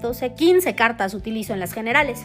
[0.00, 2.24] 12, 15 cartas utilizo en las generales.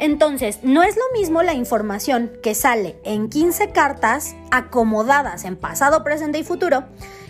[0.00, 6.02] Entonces, no es lo mismo la información que sale en 15 cartas acomodadas en pasado,
[6.02, 6.84] presente y futuro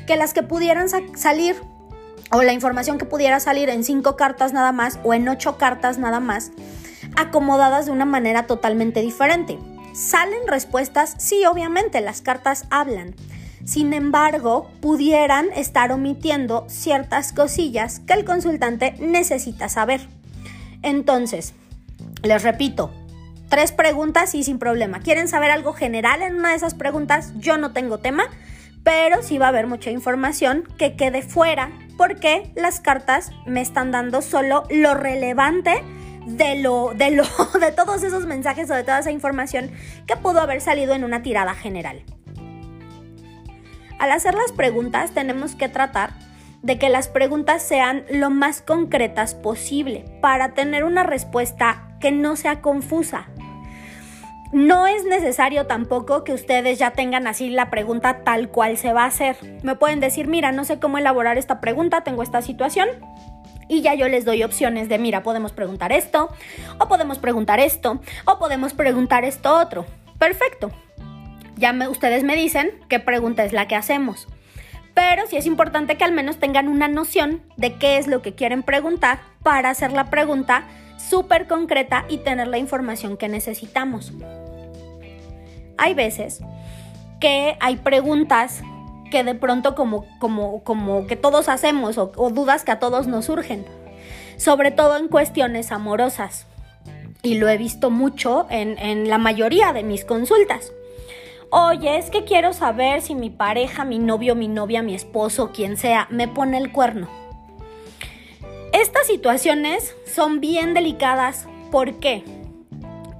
[0.06, 1.56] que las que pudieran salir
[2.30, 5.98] o la información que pudiera salir en 5 cartas nada más o en 8 cartas
[5.98, 6.52] nada más
[7.16, 9.58] acomodadas de una manera totalmente diferente.
[9.94, 11.14] ¿Salen respuestas?
[11.18, 13.14] Sí, obviamente, las cartas hablan.
[13.64, 20.08] Sin embargo, pudieran estar omitiendo ciertas cosillas que el consultante necesita saber.
[20.82, 21.54] Entonces,
[22.22, 22.90] les repito,
[23.48, 25.00] tres preguntas y sin problema.
[25.00, 27.32] ¿Quieren saber algo general en una de esas preguntas?
[27.36, 28.24] Yo no tengo tema,
[28.82, 33.90] pero sí va a haber mucha información que quede fuera porque las cartas me están
[33.90, 35.82] dando solo lo relevante
[36.26, 37.24] de lo, de lo,
[37.60, 39.70] de todos esos mensajes o de toda esa información
[40.06, 42.02] que pudo haber salido en una tirada general.
[43.98, 46.12] Al hacer las preguntas tenemos que tratar
[46.62, 52.36] de que las preguntas sean lo más concretas posible para tener una respuesta que no
[52.36, 53.28] sea confusa.
[54.54, 59.02] No es necesario tampoco que ustedes ya tengan así la pregunta tal cual se va
[59.02, 59.36] a hacer.
[59.64, 62.88] Me pueden decir, mira, no sé cómo elaborar esta pregunta, tengo esta situación,
[63.66, 66.30] y ya yo les doy opciones de, mira, podemos preguntar esto,
[66.78, 69.86] o podemos preguntar esto, o podemos preguntar esto otro.
[70.20, 70.70] Perfecto.
[71.56, 74.28] Ya me, ustedes me dicen qué pregunta es la que hacemos.
[74.94, 78.36] Pero sí es importante que al menos tengan una noción de qué es lo que
[78.36, 80.62] quieren preguntar para hacer la pregunta
[80.96, 84.12] súper concreta y tener la información que necesitamos.
[85.78, 86.40] Hay veces
[87.20, 88.62] que hay preguntas
[89.10, 93.26] que de pronto como, como, como que todos hacemos o, dudas que a todos nos
[93.26, 93.64] surgen,
[94.36, 96.46] sobre todo en cuestiones amorosas.
[97.22, 100.72] Y lo he visto mucho en, en la mayoría de mis consultas.
[101.50, 105.76] Oye, es que quiero saber si mi pareja, mi novio, mi novia, mi esposo, quien
[105.76, 107.08] sea, me pone el cuerno.
[108.72, 111.46] Estas situaciones son bien delicadas.
[111.70, 112.24] ¿Por qué?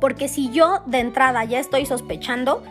[0.04, 2.62] Porque si yo de entrada ya estoy sospechando,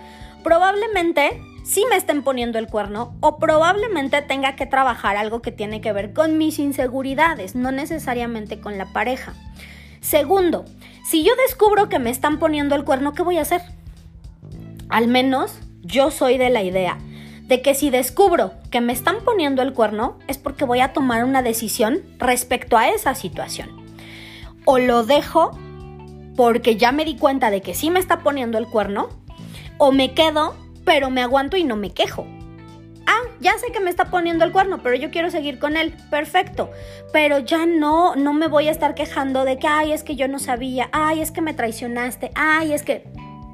[0.44, 5.82] probablemente sí me estén poniendo el cuerno o probablemente tenga que trabajar algo que tiene
[5.82, 9.34] que ver con mis inseguridades, no necesariamente con la pareja.
[10.00, 10.66] Segundo,
[11.04, 13.64] si yo descubro que me están poniendo el cuerno, ¿qué voy a hacer?
[14.90, 17.00] Al menos yo soy de la idea
[17.48, 21.24] de que si descubro que me están poniendo el cuerno es porque voy a tomar
[21.24, 23.72] una decisión respecto a esa situación.
[24.66, 25.58] O lo dejo
[26.36, 29.10] porque ya me di cuenta de que sí me está poniendo el cuerno,
[29.78, 32.26] o me quedo pero me aguanto y no me quejo.
[33.06, 35.94] Ah, ya sé que me está poniendo el cuerno, pero yo quiero seguir con él.
[36.10, 36.72] Perfecto.
[37.12, 40.28] Pero ya no, no me voy a estar quejando de que, ay, es que yo
[40.28, 43.06] no sabía, ay, es que me traicionaste, ay, es que...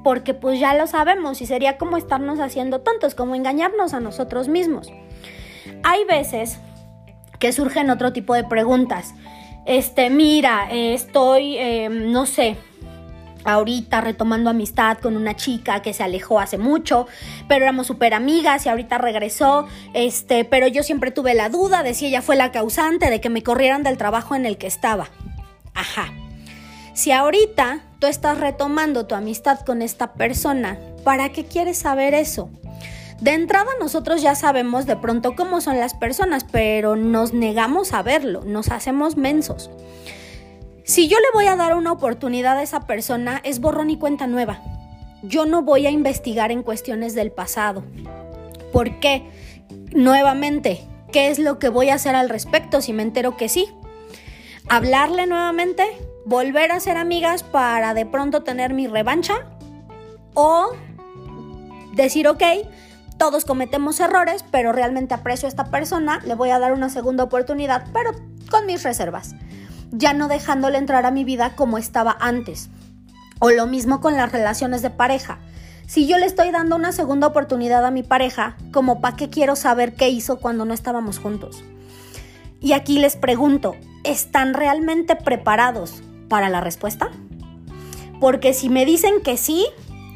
[0.01, 4.47] Porque pues ya lo sabemos y sería como estarnos haciendo tontos, como engañarnos a nosotros
[4.47, 4.89] mismos.
[5.83, 6.57] Hay veces
[7.37, 9.13] que surgen otro tipo de preguntas.
[9.65, 12.57] Este, mira, estoy, eh, no sé,
[13.43, 17.07] ahorita retomando amistad con una chica que se alejó hace mucho,
[17.47, 21.93] pero éramos súper amigas y ahorita regresó, este, pero yo siempre tuve la duda de
[21.93, 25.09] si ella fue la causante de que me corrieran del trabajo en el que estaba.
[25.73, 26.11] Ajá.
[26.93, 32.49] Si ahorita tú estás retomando tu amistad con esta persona, ¿para qué quieres saber eso?
[33.21, 38.01] De entrada nosotros ya sabemos de pronto cómo son las personas, pero nos negamos a
[38.01, 39.69] verlo, nos hacemos mensos.
[40.85, 44.25] Si yo le voy a dar una oportunidad a esa persona, es borrón y cuenta
[44.25, 44.61] nueva.
[45.21, 47.83] Yo no voy a investigar en cuestiones del pasado.
[48.71, 49.29] ¿Por qué?
[49.91, 53.67] Nuevamente, ¿qué es lo que voy a hacer al respecto si me entero que sí?
[54.69, 55.85] ¿Hablarle nuevamente?
[56.25, 59.45] ¿Volver a ser amigas para de pronto tener mi revancha?
[60.33, 60.71] ¿O
[61.93, 62.43] decir, ok,
[63.19, 67.25] todos cometemos errores, pero realmente aprecio a esta persona, le voy a dar una segunda
[67.25, 68.11] oportunidad, pero
[68.49, 69.35] con mis reservas?
[69.91, 72.69] ya no dejándole entrar a mi vida como estaba antes.
[73.39, 75.39] O lo mismo con las relaciones de pareja.
[75.87, 79.55] Si yo le estoy dando una segunda oportunidad a mi pareja, como para qué quiero
[79.55, 81.63] saber qué hizo cuando no estábamos juntos.
[82.61, 87.09] Y aquí les pregunto, ¿están realmente preparados para la respuesta?
[88.19, 89.65] Porque si me dicen que sí,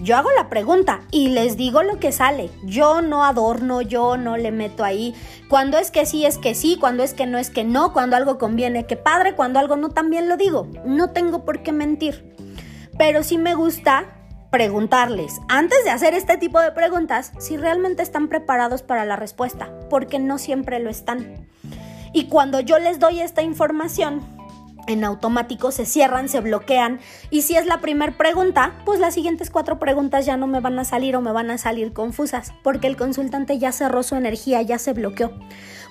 [0.04, 2.50] yo hago la pregunta y les digo lo que sale.
[2.64, 5.16] Yo no adorno, yo no le meto ahí.
[5.48, 8.18] Cuando es que sí es que sí, cuando es que no es que no, cuando
[8.18, 10.68] algo conviene que padre, cuando algo no también lo digo.
[10.86, 12.36] No tengo por qué mentir.
[12.98, 14.06] Pero sí me gusta
[14.52, 19.74] preguntarles, antes de hacer este tipo de preguntas, si realmente están preparados para la respuesta,
[19.90, 21.48] porque no siempre lo están.
[22.14, 24.22] Y cuando yo les doy esta información,
[24.88, 29.50] en automático se cierran, se bloquean y si es la primera pregunta, pues las siguientes
[29.50, 32.88] cuatro preguntas ya no me van a salir o me van a salir confusas porque
[32.88, 35.32] el consultante ya cerró su energía, ya se bloqueó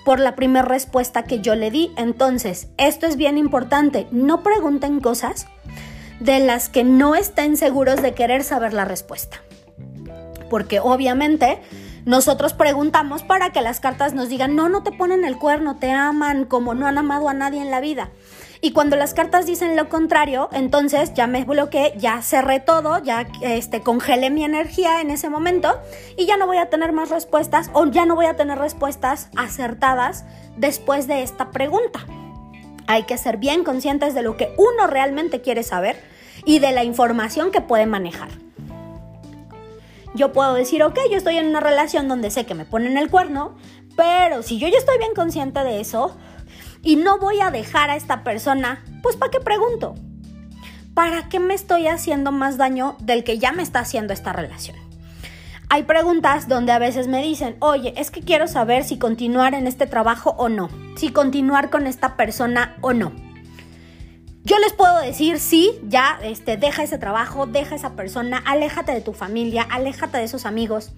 [0.05, 1.91] por la primera respuesta que yo le di.
[1.97, 5.47] Entonces, esto es bien importante, no pregunten cosas
[6.19, 9.41] de las que no estén seguros de querer saber la respuesta.
[10.49, 11.59] Porque obviamente
[12.05, 15.91] nosotros preguntamos para que las cartas nos digan, no, no te ponen el cuerno, te
[15.91, 18.11] aman como no han amado a nadie en la vida.
[18.65, 23.27] Y cuando las cartas dicen lo contrario, entonces ya me bloqueé, ya cerré todo, ya
[23.41, 25.81] este, congelé mi energía en ese momento
[26.15, 29.27] y ya no voy a tener más respuestas o ya no voy a tener respuestas
[29.35, 30.23] acertadas
[30.55, 32.07] después de esta pregunta.
[32.87, 36.01] Hay que ser bien conscientes de lo que uno realmente quiere saber
[36.45, 38.29] y de la información que puede manejar.
[40.15, 43.09] Yo puedo decir, ok, yo estoy en una relación donde sé que me ponen el
[43.09, 43.57] cuerno,
[43.97, 46.15] pero si yo ya estoy bien consciente de eso,
[46.83, 49.95] y no voy a dejar a esta persona, pues ¿para qué pregunto?
[50.93, 54.75] ¿Para qué me estoy haciendo más daño del que ya me está haciendo esta relación?
[55.69, 59.65] Hay preguntas donde a veces me dicen, oye, es que quiero saber si continuar en
[59.65, 63.13] este trabajo o no, si continuar con esta persona o no.
[64.43, 69.01] Yo les puedo decir, sí, ya, este, deja ese trabajo, deja esa persona, aléjate de
[69.01, 70.91] tu familia, aléjate de esos amigos.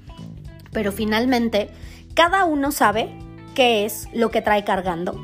[0.72, 1.70] Pero finalmente,
[2.16, 3.16] cada uno sabe
[3.54, 5.16] qué es lo que trae cargando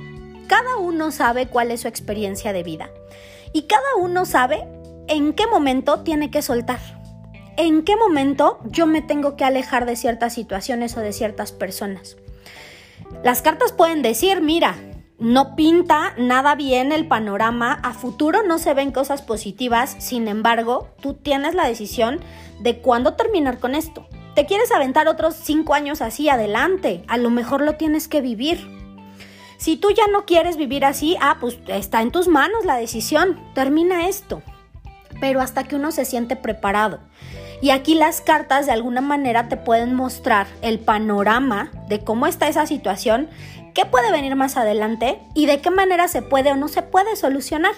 [0.52, 2.90] cada uno sabe cuál es su experiencia de vida
[3.54, 4.68] y cada uno sabe
[5.08, 6.82] en qué momento tiene que soltar.
[7.56, 12.18] En qué momento yo me tengo que alejar de ciertas situaciones o de ciertas personas.
[13.24, 14.76] Las cartas pueden decir, mira,
[15.20, 20.90] no pinta nada bien el panorama, a futuro no se ven cosas positivas, sin embargo,
[21.02, 22.20] tú tienes la decisión
[22.60, 24.06] de cuándo terminar con esto.
[24.36, 27.06] ¿Te quieres aventar otros cinco años así adelante?
[27.08, 28.81] A lo mejor lo tienes que vivir.
[29.62, 33.40] Si tú ya no quieres vivir así, ah, pues está en tus manos la decisión,
[33.54, 34.42] termina esto.
[35.20, 36.98] Pero hasta que uno se siente preparado.
[37.62, 42.48] Y aquí las cartas de alguna manera te pueden mostrar el panorama de cómo está
[42.48, 43.30] esa situación,
[43.76, 47.16] qué puede venir más adelante y de qué manera se puede o no se puede
[47.16, 47.76] solucionar.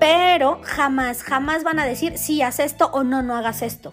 [0.00, 3.92] Pero jamás, jamás van a decir si haz esto o no, no hagas esto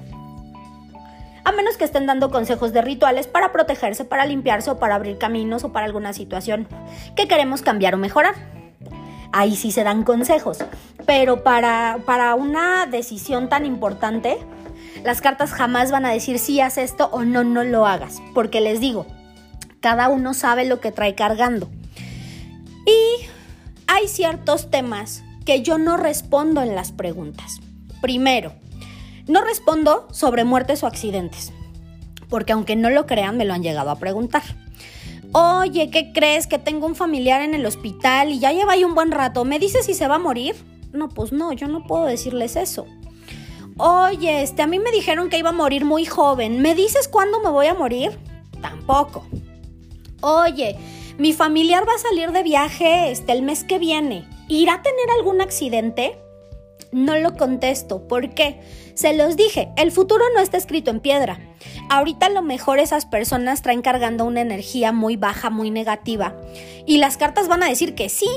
[1.48, 5.18] a menos que estén dando consejos de rituales para protegerse, para limpiarse o para abrir
[5.18, 6.68] caminos o para alguna situación
[7.16, 8.36] que queremos cambiar o mejorar.
[9.32, 10.58] Ahí sí se dan consejos,
[11.06, 14.38] pero para, para una decisión tan importante,
[15.06, 18.60] las cartas jamás van a decir si haz esto o no, no lo hagas, porque
[18.60, 19.06] les digo,
[19.80, 21.70] cada uno sabe lo que trae cargando.
[22.86, 23.26] Y
[23.88, 27.62] hay ciertos temas que yo no respondo en las preguntas.
[28.02, 28.52] Primero,
[29.28, 31.54] no respondo sobre muertes o accidentes,
[32.30, 34.44] porque aunque no lo crean, me lo han llegado a preguntar.
[35.34, 36.48] Oye, ¿qué crees?
[36.48, 39.44] Que tengo un familiar en el hospital y ya lleva ahí un buen rato.
[39.46, 40.56] ¿Me dices si se va a morir?
[40.94, 42.88] No, pues no, yo no puedo decirles eso.
[43.78, 46.62] Oye, este, a mí me dijeron que iba a morir muy joven.
[46.62, 48.18] ¿Me dices cuándo me voy a morir?
[48.62, 49.26] Tampoco.
[50.22, 50.78] Oye,
[51.18, 54.28] mi familiar va a salir de viaje este, el mes que viene.
[54.48, 56.18] ¿Irá a tener algún accidente?
[56.92, 58.08] No lo contesto.
[58.08, 58.60] ¿Por qué?
[58.94, 61.40] Se los dije, el futuro no está escrito en piedra.
[61.90, 66.36] Ahorita a lo mejor esas personas traen cargando una energía muy baja, muy negativa.
[66.86, 68.30] Y las cartas van a decir que sí.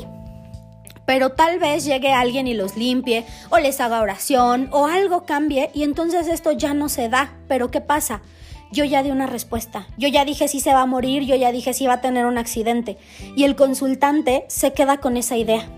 [1.07, 5.71] Pero tal vez llegue alguien y los limpie, o les haga oración, o algo cambie,
[5.75, 7.33] y entonces esto ya no se da.
[7.49, 8.23] Pero ¿qué pasa?
[8.73, 9.89] yo ya di una respuesta.
[9.99, 12.25] Yo ya dije si se va a morir, yo ya dije si va a tener
[12.27, 12.99] un accidente.
[13.37, 15.69] Y el consultante se queda con esa idea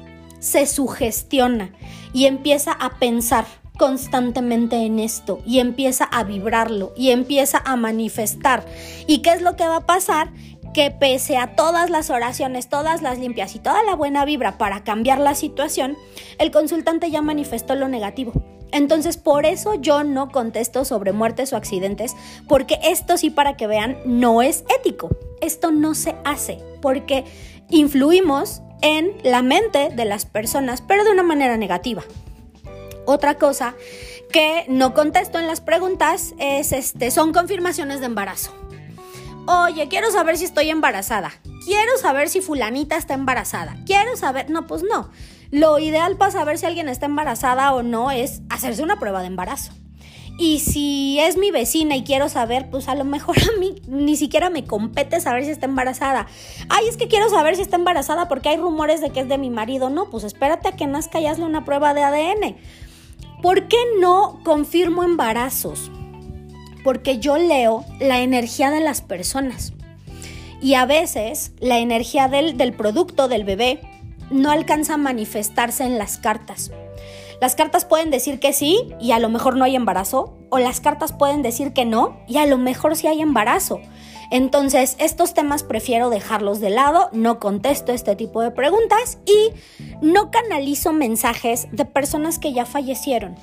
[0.43, 1.70] se sugestiona
[2.12, 3.47] y empieza a pensar
[3.78, 8.66] constantemente en esto y empieza a vibrarlo y empieza a manifestar.
[9.07, 10.32] ¿Y qué es lo que va a pasar?
[10.74, 14.82] Que pese a todas las oraciones, todas las limpias y toda la buena vibra para
[14.82, 15.97] cambiar la situación,
[16.38, 18.32] el consultante ya manifestó lo negativo.
[18.72, 22.16] Entonces, por eso yo no contesto sobre muertes o accidentes,
[22.49, 25.11] porque esto sí, para que vean, no es ético.
[25.40, 27.24] Esto no se hace, porque
[27.68, 32.03] influimos en la mente de las personas, pero de una manera negativa.
[33.05, 33.74] Otra cosa
[34.30, 38.53] que no contesto en las preguntas es este, son confirmaciones de embarazo.
[39.47, 41.33] Oye, quiero saber si estoy embarazada.
[41.64, 43.76] Quiero saber si fulanita está embarazada.
[43.87, 45.11] Quiero saber, no, pues no.
[45.51, 49.26] Lo ideal para saber si alguien está embarazada o no es hacerse una prueba de
[49.26, 49.72] embarazo.
[50.43, 54.16] Y si es mi vecina y quiero saber, pues a lo mejor a mí ni
[54.16, 56.26] siquiera me compete saber si está embarazada.
[56.68, 59.38] Ay, es que quiero saber si está embarazada porque hay rumores de que es de
[59.38, 59.88] mi marido.
[59.88, 62.57] No, pues espérate a que nazca y hazle una prueba de ADN.
[63.40, 65.93] ¿Por qué no confirmo embarazos?
[66.82, 69.74] Porque yo leo la energía de las personas.
[70.61, 73.80] Y a veces la energía del, del producto del bebé
[74.32, 76.72] no alcanza a manifestarse en las cartas.
[77.43, 80.80] Las cartas pueden decir que sí y a lo mejor no hay embarazo, o las
[80.80, 83.80] cartas pueden decir que no y a lo mejor sí hay embarazo.
[84.30, 89.51] Entonces, estos temas prefiero dejarlos de lado, no contesto este tipo de preguntas y
[90.01, 93.34] no canalizo mensajes de personas que ya fallecieron.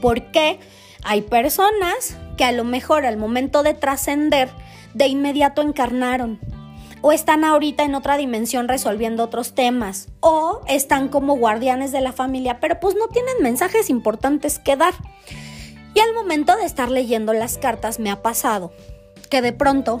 [0.00, 0.60] Porque
[1.02, 4.48] hay personas que a lo mejor al momento de trascender,
[4.94, 6.38] de inmediato encarnaron
[7.02, 12.12] o están ahorita en otra dimensión resolviendo otros temas, o están como guardianes de la
[12.12, 14.94] familia, pero pues no tienen mensajes importantes que dar.
[15.94, 18.72] Y al momento de estar leyendo las cartas me ha pasado
[19.28, 20.00] que de pronto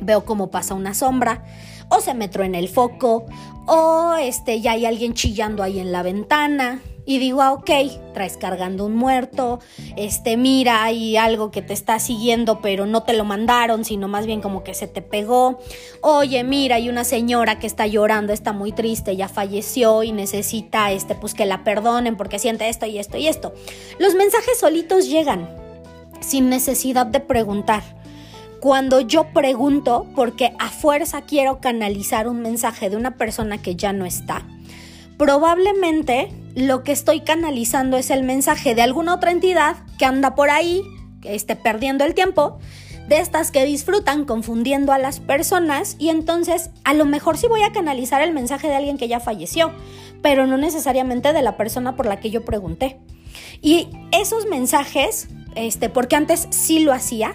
[0.00, 1.44] veo cómo pasa una sombra,
[1.90, 3.26] o se me en el foco,
[3.66, 7.70] o este, ya hay alguien chillando ahí en la ventana, y digo, ah, ok,
[8.12, 9.60] traes cargando un muerto,
[9.96, 14.26] este, mira, hay algo que te está siguiendo, pero no te lo mandaron, sino más
[14.26, 15.58] bien como que se te pegó.
[16.02, 20.92] Oye, mira, hay una señora que está llorando, está muy triste, ya falleció y necesita,
[20.92, 23.54] este, pues que la perdonen porque siente esto y esto y esto.
[23.98, 25.48] Los mensajes solitos llegan,
[26.20, 27.97] sin necesidad de preguntar
[28.60, 33.92] cuando yo pregunto, porque a fuerza quiero canalizar un mensaje de una persona que ya
[33.92, 34.46] no está,
[35.16, 40.50] probablemente lo que estoy canalizando es el mensaje de alguna otra entidad que anda por
[40.50, 40.82] ahí,
[41.20, 42.58] que esté perdiendo el tiempo,
[43.08, 47.62] de estas que disfrutan confundiendo a las personas y entonces a lo mejor sí voy
[47.62, 49.72] a canalizar el mensaje de alguien que ya falleció,
[50.22, 52.98] pero no necesariamente de la persona por la que yo pregunté.
[53.62, 57.34] Y esos mensajes, este, porque antes sí lo hacía,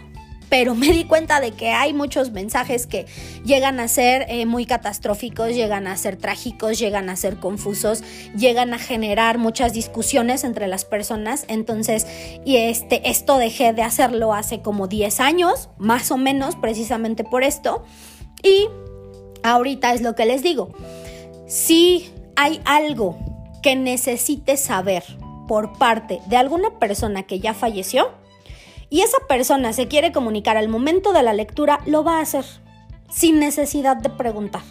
[0.53, 3.07] pero me di cuenta de que hay muchos mensajes que
[3.43, 8.03] llegan a ser eh, muy catastróficos, llegan a ser trágicos, llegan a ser confusos,
[8.37, 11.45] llegan a generar muchas discusiones entre las personas.
[11.47, 12.05] Entonces,
[12.45, 17.41] y este, esto dejé de hacerlo hace como 10 años, más o menos, precisamente por
[17.41, 17.83] esto.
[18.43, 18.67] Y
[19.41, 20.69] ahorita es lo que les digo.
[21.47, 23.17] Si hay algo
[23.63, 25.03] que necesite saber
[25.47, 28.21] por parte de alguna persona que ya falleció,
[28.93, 32.45] y esa persona se quiere comunicar al momento de la lectura, lo va a hacer
[33.09, 34.61] sin necesidad de preguntar.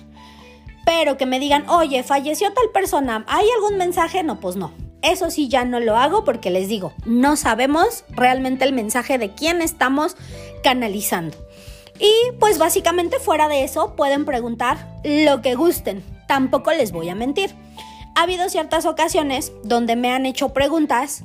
[0.86, 4.22] Pero que me digan, oye, falleció tal persona, ¿hay algún mensaje?
[4.22, 4.70] No, pues no.
[5.02, 9.34] Eso sí ya no lo hago porque les digo, no sabemos realmente el mensaje de
[9.34, 10.16] quién estamos
[10.62, 11.36] canalizando.
[11.98, 16.04] Y pues básicamente fuera de eso pueden preguntar lo que gusten.
[16.28, 17.56] Tampoco les voy a mentir.
[18.14, 21.24] Ha habido ciertas ocasiones donde me han hecho preguntas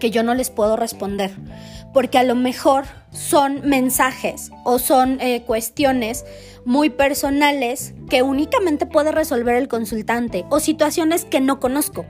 [0.00, 1.30] que yo no les puedo responder
[1.92, 6.24] porque a lo mejor son mensajes o son eh, cuestiones
[6.64, 12.04] muy personales que únicamente puede resolver el consultante o situaciones que no conozco.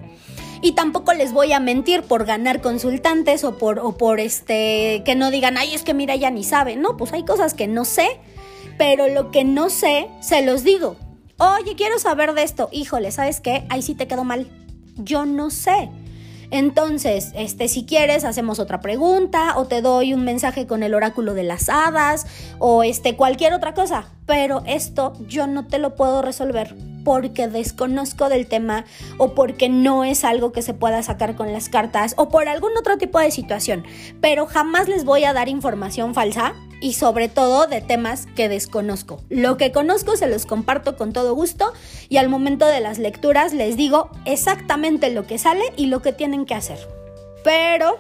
[0.60, 5.14] Y tampoco les voy a mentir por ganar consultantes o por, o por este, que
[5.14, 6.76] no digan, ay, es que mira, ya ni sabe.
[6.76, 8.08] No, pues hay cosas que no sé,
[8.76, 10.96] pero lo que no sé, se los digo.
[11.38, 12.68] Oye, quiero saber de esto.
[12.72, 13.64] Híjole, ¿sabes qué?
[13.68, 14.48] Ahí sí te quedó mal.
[14.96, 15.88] Yo no sé.
[16.50, 21.34] Entonces, este, si quieres, hacemos otra pregunta o te doy un mensaje con el oráculo
[21.34, 22.26] de las hadas
[22.58, 24.08] o este, cualquier otra cosa.
[24.26, 26.74] Pero esto yo no te lo puedo resolver
[27.04, 28.84] porque desconozco del tema
[29.16, 32.76] o porque no es algo que se pueda sacar con las cartas o por algún
[32.76, 33.84] otro tipo de situación.
[34.20, 39.20] Pero jamás les voy a dar información falsa y sobre todo de temas que desconozco.
[39.28, 41.72] Lo que conozco se los comparto con todo gusto
[42.08, 46.12] y al momento de las lecturas les digo exactamente lo que sale y lo que
[46.12, 46.78] tienen que hacer.
[47.44, 47.96] Pero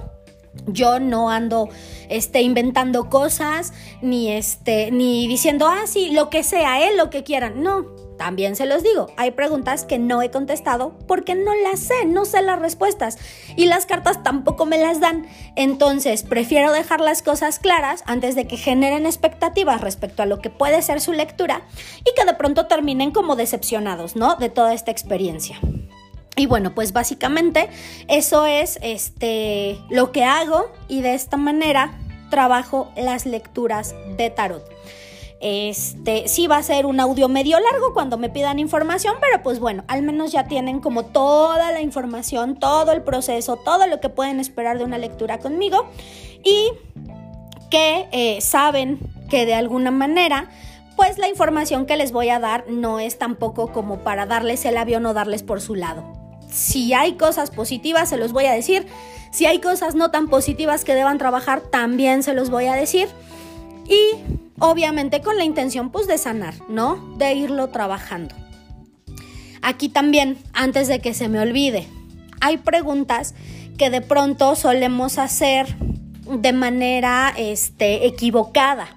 [0.66, 1.68] yo no ando
[2.08, 6.96] este, inventando cosas ni, este, ni diciendo, ah, sí, lo que sea, ¿eh?
[6.96, 7.62] lo que quieran.
[7.62, 7.86] No,
[8.18, 12.24] también se los digo, hay preguntas que no he contestado porque no las sé, no
[12.24, 13.16] sé las respuestas
[13.56, 15.26] y las cartas tampoco me las dan.
[15.56, 20.50] Entonces, prefiero dejar las cosas claras antes de que generen expectativas respecto a lo que
[20.50, 21.62] puede ser su lectura
[22.00, 24.34] y que de pronto terminen como decepcionados, ¿no?
[24.34, 25.60] De toda esta experiencia.
[26.38, 27.68] Y bueno, pues básicamente
[28.06, 31.98] eso es este lo que hago y de esta manera
[32.30, 34.64] trabajo las lecturas de tarot.
[35.40, 39.58] Este, sí va a ser un audio medio largo cuando me pidan información, pero pues
[39.58, 44.08] bueno, al menos ya tienen como toda la información, todo el proceso, todo lo que
[44.08, 45.88] pueden esperar de una lectura conmigo
[46.44, 46.70] y
[47.68, 50.48] que eh, saben que de alguna manera
[50.94, 54.76] pues la información que les voy a dar no es tampoco como para darles el
[54.76, 56.17] avión o darles por su lado.
[56.50, 58.86] Si hay cosas positivas, se los voy a decir.
[59.30, 63.08] Si hay cosas no tan positivas que deban trabajar, también se los voy a decir.
[63.86, 64.16] Y
[64.58, 66.96] obviamente con la intención pues de sanar, ¿no?
[67.16, 68.34] De irlo trabajando.
[69.62, 71.86] Aquí también, antes de que se me olvide,
[72.40, 73.34] hay preguntas
[73.76, 78.88] que de pronto solemos hacer de manera este, equivocada.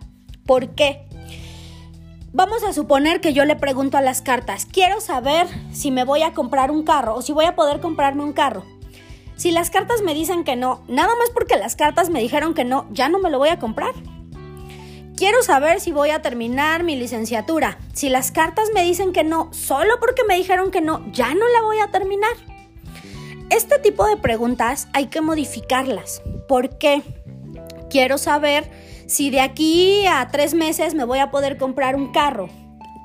[0.46, 1.08] ¿Por qué?
[2.34, 6.24] Vamos a suponer que yo le pregunto a las cartas, quiero saber si me voy
[6.24, 8.66] a comprar un carro o si voy a poder comprarme un carro.
[9.36, 12.64] Si las cartas me dicen que no, nada más porque las cartas me dijeron que
[12.64, 13.94] no, ya no me lo voy a comprar
[15.22, 17.78] quiero saber si voy a terminar mi licenciatura.
[17.94, 21.48] Si las cartas me dicen que no, solo porque me dijeron que no, ya no
[21.48, 22.32] la voy a terminar.
[23.52, 26.24] Este tipo de preguntas hay que modificarlas.
[26.48, 27.04] ¿Por qué?
[27.92, 28.72] Quiero saber
[29.12, 32.48] si de aquí a tres meses me voy a poder comprar un carro.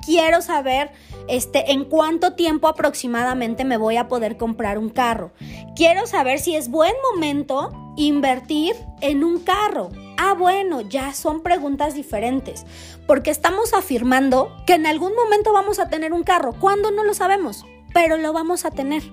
[0.05, 0.89] Quiero saber
[1.27, 5.33] este, en cuánto tiempo aproximadamente me voy a poder comprar un carro.
[5.75, 9.89] Quiero saber si es buen momento invertir en un carro.
[10.17, 12.65] Ah, bueno, ya son preguntas diferentes,
[13.05, 16.53] porque estamos afirmando que en algún momento vamos a tener un carro.
[16.53, 16.89] ¿Cuándo?
[16.89, 19.03] No lo sabemos, pero lo vamos a tener.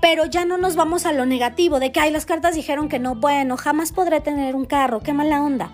[0.00, 2.98] Pero ya no nos vamos a lo negativo de que, ay, las cartas dijeron que
[2.98, 5.72] no, bueno, jamás podré tener un carro, qué mala onda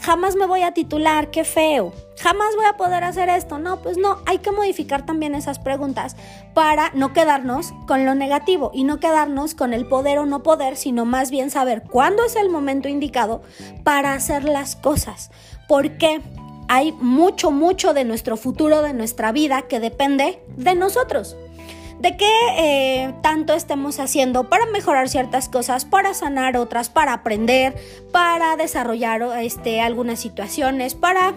[0.00, 3.58] jamás me voy a titular, qué feo, jamás voy a poder hacer esto.
[3.58, 6.16] No, pues no, hay que modificar también esas preguntas
[6.54, 10.76] para no quedarnos con lo negativo y no quedarnos con el poder o no poder,
[10.76, 13.42] sino más bien saber cuándo es el momento indicado
[13.84, 15.30] para hacer las cosas.
[15.66, 16.20] Porque
[16.68, 21.36] hay mucho, mucho de nuestro futuro, de nuestra vida, que depende de nosotros
[21.98, 27.74] de qué eh, tanto estemos haciendo para mejorar ciertas cosas, para sanar otras, para aprender,
[28.12, 31.34] para desarrollar este, algunas situaciones, para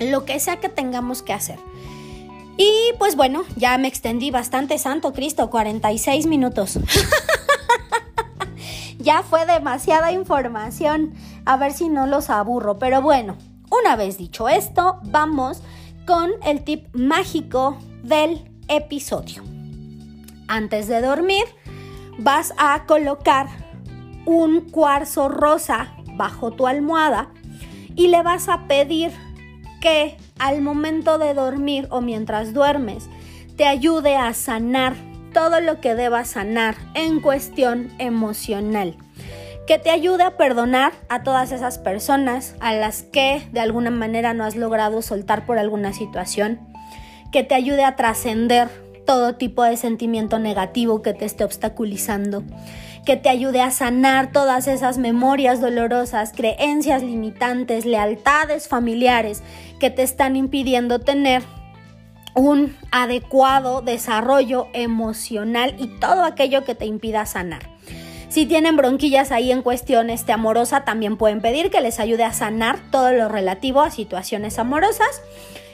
[0.00, 1.58] lo que sea que tengamos que hacer.
[2.56, 6.78] Y pues bueno, ya me extendí bastante, Santo Cristo, 46 minutos.
[8.98, 11.14] ya fue demasiada información,
[11.44, 13.36] a ver si no los aburro, pero bueno,
[13.70, 15.62] una vez dicho esto, vamos
[16.06, 19.55] con el tip mágico del episodio
[20.48, 21.44] antes de dormir,
[22.18, 23.48] vas a colocar
[24.24, 27.28] un cuarzo rosa bajo tu almohada
[27.94, 29.12] y le vas a pedir
[29.80, 33.08] que al momento de dormir o mientras duermes
[33.56, 34.94] te ayude a sanar
[35.32, 38.96] todo lo que debas sanar en cuestión emocional.
[39.66, 44.32] Que te ayude a perdonar a todas esas personas a las que de alguna manera
[44.32, 46.60] no has logrado soltar por alguna situación.
[47.32, 48.68] Que te ayude a trascender
[49.06, 52.42] todo tipo de sentimiento negativo que te esté obstaculizando,
[53.06, 59.42] que te ayude a sanar todas esas memorias dolorosas, creencias limitantes, lealtades familiares
[59.80, 61.42] que te están impidiendo tener
[62.34, 67.76] un adecuado desarrollo emocional y todo aquello que te impida sanar.
[68.28, 72.34] Si tienen bronquillas ahí en cuestión este, amorosa, también pueden pedir que les ayude a
[72.34, 75.22] sanar todo lo relativo a situaciones amorosas.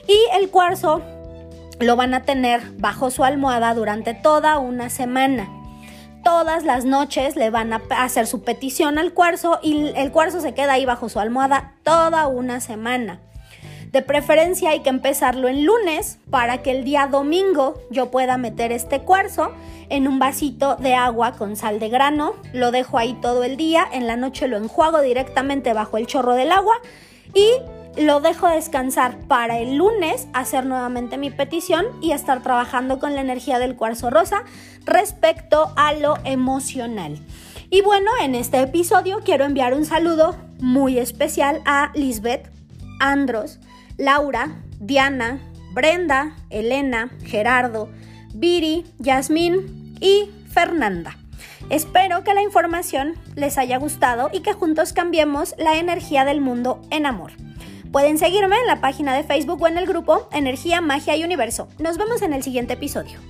[0.06, 1.02] Y el cuarzo
[1.80, 5.48] lo van a tener bajo su almohada durante toda una semana.
[6.24, 10.54] Todas las noches le van a hacer su petición al cuarzo y el cuarzo se
[10.54, 13.20] queda ahí bajo su almohada toda una semana.
[13.92, 18.72] De preferencia hay que empezarlo en lunes para que el día domingo yo pueda meter
[18.72, 19.52] este cuarzo
[19.90, 22.34] en un vasito de agua con sal de grano.
[22.54, 23.86] Lo dejo ahí todo el día.
[23.92, 26.76] En la noche lo enjuago directamente bajo el chorro del agua
[27.34, 27.46] y
[27.96, 33.20] lo dejo descansar para el lunes hacer nuevamente mi petición y estar trabajando con la
[33.20, 34.44] energía del cuarzo rosa
[34.84, 37.18] respecto a lo emocional.
[37.70, 42.50] Y bueno, en este episodio quiero enviar un saludo muy especial a Lisbeth,
[43.00, 43.60] Andros,
[43.96, 45.40] Laura, Diana,
[45.72, 47.90] Brenda, Elena, Gerardo,
[48.34, 51.16] Viri, Yasmín y Fernanda.
[51.70, 56.82] Espero que la información les haya gustado y que juntos cambiemos la energía del mundo
[56.90, 57.32] en amor.
[57.92, 61.68] Pueden seguirme en la página de Facebook o en el grupo Energía, Magia y Universo.
[61.78, 63.20] Nos vemos en el siguiente episodio.